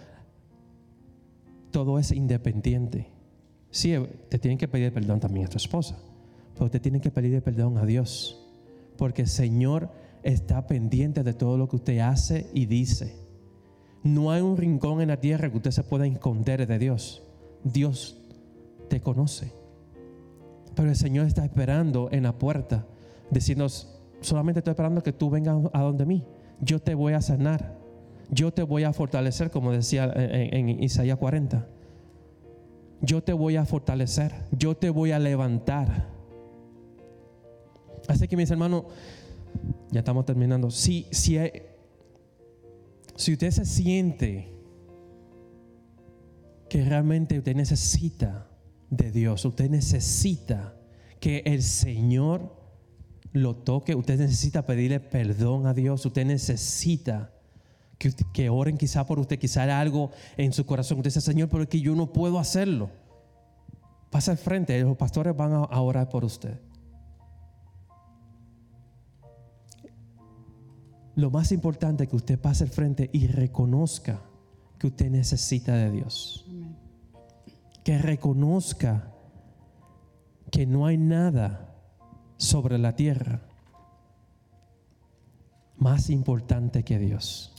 [1.71, 3.09] todo es independiente.
[3.71, 3.95] Sí,
[4.29, 5.97] te tienen que pedir perdón también a tu esposa,
[6.53, 8.44] pero te tienen que pedir perdón a Dios
[8.97, 9.89] porque el Señor
[10.23, 13.15] está pendiente de todo lo que usted hace y dice.
[14.03, 17.23] No hay un rincón en la tierra que usted se pueda esconder de Dios.
[17.63, 18.17] Dios
[18.87, 19.51] te conoce.
[20.75, 22.85] Pero el Señor está esperando en la puerta,
[23.31, 23.67] diciendo,
[24.21, 26.23] solamente estoy esperando que tú vengas a donde mí.
[26.59, 27.77] Yo te voy a sanar.
[28.29, 31.67] Yo te voy a fortalecer, como decía en, en Isaías 40.
[33.01, 34.33] Yo te voy a fortalecer.
[34.51, 36.14] Yo te voy a levantar.
[38.07, 38.85] Así que mis hermanos,
[39.91, 40.71] ya estamos terminando.
[40.71, 41.37] Si, si,
[43.15, 44.53] si usted se siente
[46.69, 48.47] que realmente usted necesita
[48.89, 50.75] de Dios, usted necesita
[51.19, 52.55] que el Señor
[53.31, 57.31] lo toque, usted necesita pedirle perdón a Dios, usted necesita
[57.97, 61.63] que, que oren quizá por usted, quizá algo en su corazón, usted dice, Señor, pero
[61.63, 62.89] es que yo no puedo hacerlo.
[64.09, 66.59] Pasa al frente, los pastores van a orar por usted.
[71.16, 74.22] Lo más importante es que usted pase al frente y reconozca
[74.78, 76.45] que usted necesita de Dios.
[77.84, 79.13] Que reconozca
[80.51, 81.74] que no hay nada
[82.38, 83.41] sobre la tierra
[85.78, 87.53] más importante que Dios.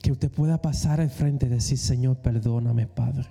[0.00, 3.28] Que usted pueda pasar al frente y decir, Señor, perdóname, Padre.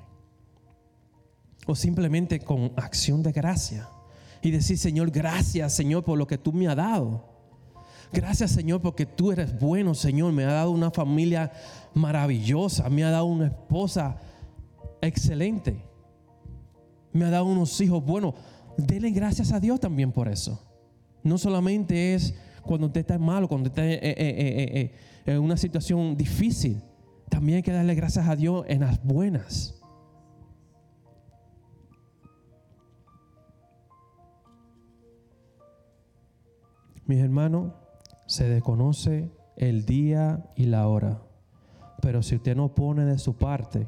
[1.65, 3.89] O simplemente con acción de gracia.
[4.41, 7.29] Y decir, Señor, gracias, Señor, por lo que tú me has dado.
[8.11, 10.33] Gracias, Señor, porque tú eres bueno, Señor.
[10.33, 11.51] Me ha dado una familia
[11.93, 12.89] maravillosa.
[12.89, 14.17] Me ha dado una esposa
[15.01, 15.83] excelente.
[17.11, 18.33] Me ha dado unos hijos buenos.
[18.77, 20.65] Dele gracias a Dios también por eso.
[21.23, 22.33] No solamente es
[22.63, 24.91] cuando usted está malo, cuando usted está eh, eh,
[25.25, 26.81] eh, en una situación difícil.
[27.29, 29.78] También hay que darle gracias a Dios en las buenas.
[37.09, 37.73] Mis hermanos,
[38.27, 41.19] se desconoce el día y la hora.
[42.03, 43.87] Pero si usted no pone de su parte,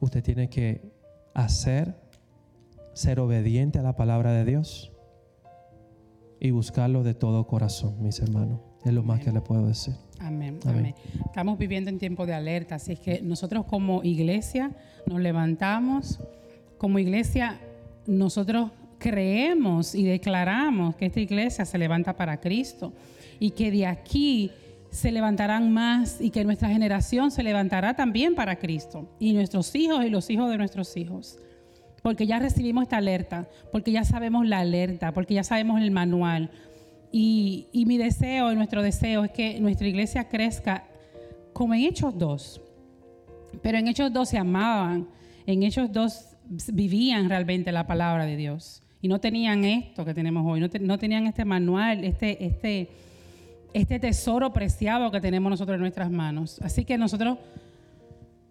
[0.00, 0.94] usted tiene que
[1.34, 1.94] hacer,
[2.94, 4.90] ser obediente a la palabra de Dios
[6.40, 8.60] y buscarlo de todo corazón, mis hermanos.
[8.82, 9.92] Es lo más que le puedo decir.
[10.20, 10.78] Amén, Amén.
[10.78, 10.94] amén.
[11.26, 14.74] Estamos viviendo en tiempo de alerta, así es que nosotros como iglesia
[15.04, 16.18] nos levantamos,
[16.82, 17.60] como iglesia
[18.08, 22.92] nosotros creemos y declaramos que esta iglesia se levanta para Cristo
[23.38, 24.50] y que de aquí
[24.90, 30.04] se levantarán más y que nuestra generación se levantará también para Cristo y nuestros hijos
[30.04, 31.38] y los hijos de nuestros hijos.
[32.02, 36.50] Porque ya recibimos esta alerta, porque ya sabemos la alerta, porque ya sabemos el manual,
[37.12, 40.88] y, y mi deseo y nuestro deseo es que nuestra iglesia crezca
[41.52, 42.60] como en Hechos 2.
[43.62, 45.06] Pero en Hechos 2 se amaban,
[45.46, 46.31] en Hechos 2
[46.72, 48.82] vivían realmente la palabra de Dios.
[49.00, 52.88] Y no tenían esto que tenemos hoy, no, no tenían este manual, este, este,
[53.74, 56.60] este tesoro preciado que tenemos nosotros en nuestras manos.
[56.62, 57.38] Así que nosotros,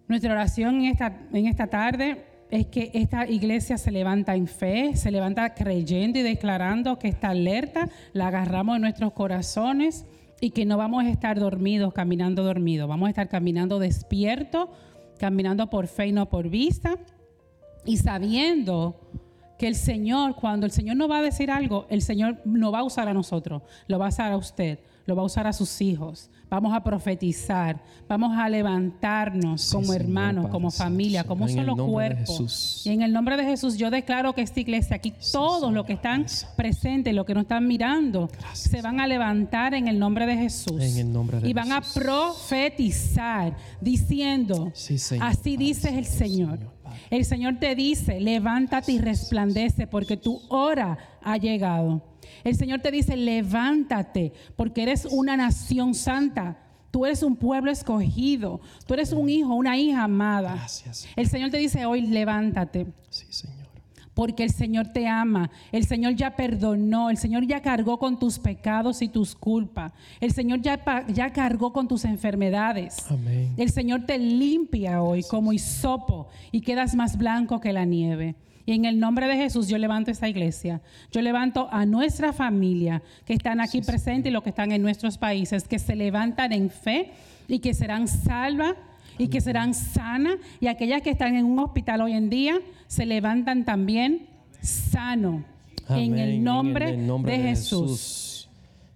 [0.08, 4.94] nuestra oración en esta, en esta tarde es que esta iglesia se levanta en fe,
[4.94, 10.04] se levanta creyendo y declarando que esta alerta la agarramos en nuestros corazones
[10.38, 14.68] y que no vamos a estar dormidos, caminando dormidos, vamos a estar caminando despiertos,
[15.18, 16.98] caminando por fe y no por vista
[17.84, 18.96] y sabiendo
[19.58, 22.80] que el Señor, cuando el Señor nos va a decir algo, el Señor no va
[22.80, 25.52] a usar a nosotros, lo va a usar a usted, lo va a usar a
[25.52, 26.30] sus hijos.
[26.50, 31.44] Vamos a profetizar, vamos a levantarnos Sí, como Señor, hermanos, Padre como familia, Señor, como
[31.44, 32.32] un solo cuerpo.
[32.84, 35.86] Y en el nombre de Jesús yo declaro que esta iglesia, aquí todos Señor, los
[35.86, 36.26] que están
[36.56, 40.36] presentes, los que nos están mirando, Gracias, se van a levantar en el nombre de
[40.36, 40.82] Jesús.
[40.82, 41.96] En el nombre de y van Jesús.
[41.96, 46.58] a profetizar diciendo, Sí, así Padre dice el Señor.
[47.10, 52.02] El Señor te dice, levántate y resplandece porque tu hora ha llegado.
[52.44, 56.58] El Señor te dice, levántate porque eres una nación santa.
[56.90, 58.60] Tú eres un pueblo escogido.
[58.86, 60.54] Tú eres un hijo, una hija amada.
[60.54, 61.08] Gracias.
[61.16, 63.61] El Señor te dice hoy, levántate Sí, Señor.
[64.14, 68.38] Porque el Señor te ama, el Señor ya perdonó, el Señor ya cargó con tus
[68.38, 73.10] pecados y tus culpas, el Señor ya, ya cargó con tus enfermedades.
[73.10, 73.54] Amén.
[73.56, 78.34] El Señor te limpia hoy como hisopo y quedas más blanco que la nieve.
[78.64, 80.80] Y en el nombre de Jesús yo levanto esta iglesia.
[81.10, 85.18] Yo levanto a nuestra familia que están aquí presentes y los que están en nuestros
[85.18, 87.10] países, que se levantan en fe
[87.48, 88.74] y que serán salvas
[89.18, 90.36] y que serán sanas.
[90.60, 94.28] Y aquellas que están en un hospital hoy en día se levantan también
[94.60, 95.44] sano.
[95.88, 98.48] En el nombre, En el nombre de, Jesús.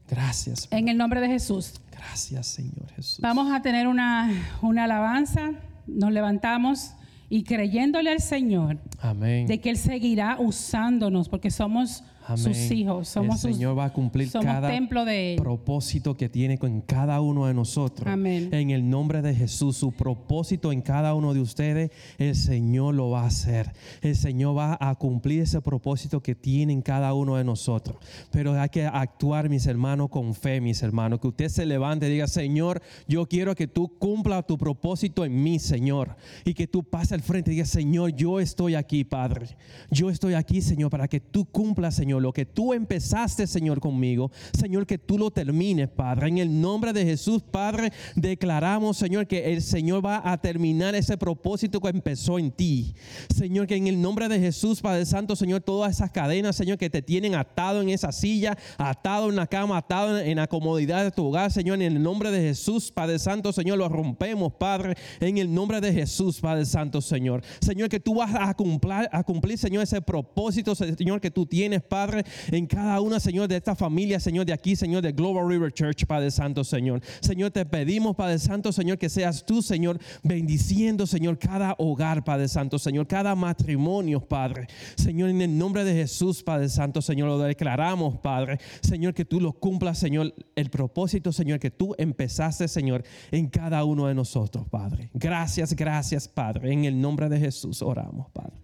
[0.08, 0.68] Gracias.
[0.70, 1.74] En el nombre de Jesús.
[1.90, 3.18] Gracias, Señor Jesús.
[3.20, 4.30] Vamos a tener una,
[4.62, 5.52] una alabanza,
[5.86, 6.92] nos levantamos
[7.28, 9.46] y creyéndole al Señor Amén.
[9.46, 12.04] de que Él seguirá usándonos porque somos
[12.36, 15.40] sus hijos, somos el Señor va a cumplir cada templo de él.
[15.40, 18.08] propósito que tiene con cada uno de nosotros.
[18.08, 18.48] Amén.
[18.52, 23.10] En el nombre de Jesús, su propósito en cada uno de ustedes, el Señor lo
[23.10, 23.72] va a hacer.
[24.02, 27.96] El Señor va a cumplir ese propósito que tiene en cada uno de nosotros.
[28.30, 31.20] Pero hay que actuar, mis hermanos, con fe, mis hermanos.
[31.20, 35.42] Que usted se levante y diga, Señor, yo quiero que tú cumpla tu propósito en
[35.42, 36.16] mí, Señor.
[36.44, 39.56] Y que tú pases al frente y diga, Señor, yo estoy aquí, Padre.
[39.90, 44.30] Yo estoy aquí, Señor, para que tú cumplas, Señor, lo que tú empezaste, Señor, conmigo.
[44.58, 46.28] Señor, que tú lo termines, Padre.
[46.28, 51.16] En el nombre de Jesús, Padre, declaramos, Señor, que el Señor va a terminar ese
[51.16, 52.94] propósito que empezó en ti.
[53.34, 56.90] Señor, que en el nombre de Jesús, Padre Santo, Señor, todas esas cadenas, Señor, que
[56.90, 61.10] te tienen atado en esa silla, atado en la cama, atado en la comodidad de
[61.10, 65.38] tu hogar, Señor, en el nombre de Jesús, Padre Santo, Señor, lo rompemos, Padre, en
[65.38, 67.42] el nombre de Jesús, Padre Santo, Señor.
[67.60, 71.82] Señor, que tú vas a cumplir, a cumplir, Señor, ese propósito, Señor, que tú tienes,
[72.06, 75.72] Padre, en cada una, Señor, de esta familia, Señor, de aquí, Señor, de Global River
[75.72, 77.00] Church, Padre Santo, Señor.
[77.20, 82.46] Señor, te pedimos, Padre Santo, Señor, que seas tú, Señor, bendiciendo, Señor, cada hogar, Padre
[82.46, 84.68] Santo, Señor, cada matrimonio, Padre.
[84.94, 88.58] Señor, en el nombre de Jesús, Padre Santo, Señor, lo declaramos, Padre.
[88.82, 93.02] Señor, que tú lo cumplas, Señor, el propósito, Señor, que tú empezaste, Señor,
[93.32, 95.10] en cada uno de nosotros, Padre.
[95.12, 96.72] Gracias, gracias, Padre.
[96.72, 98.54] En el nombre de Jesús oramos, Padre.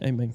[0.00, 0.34] Amén.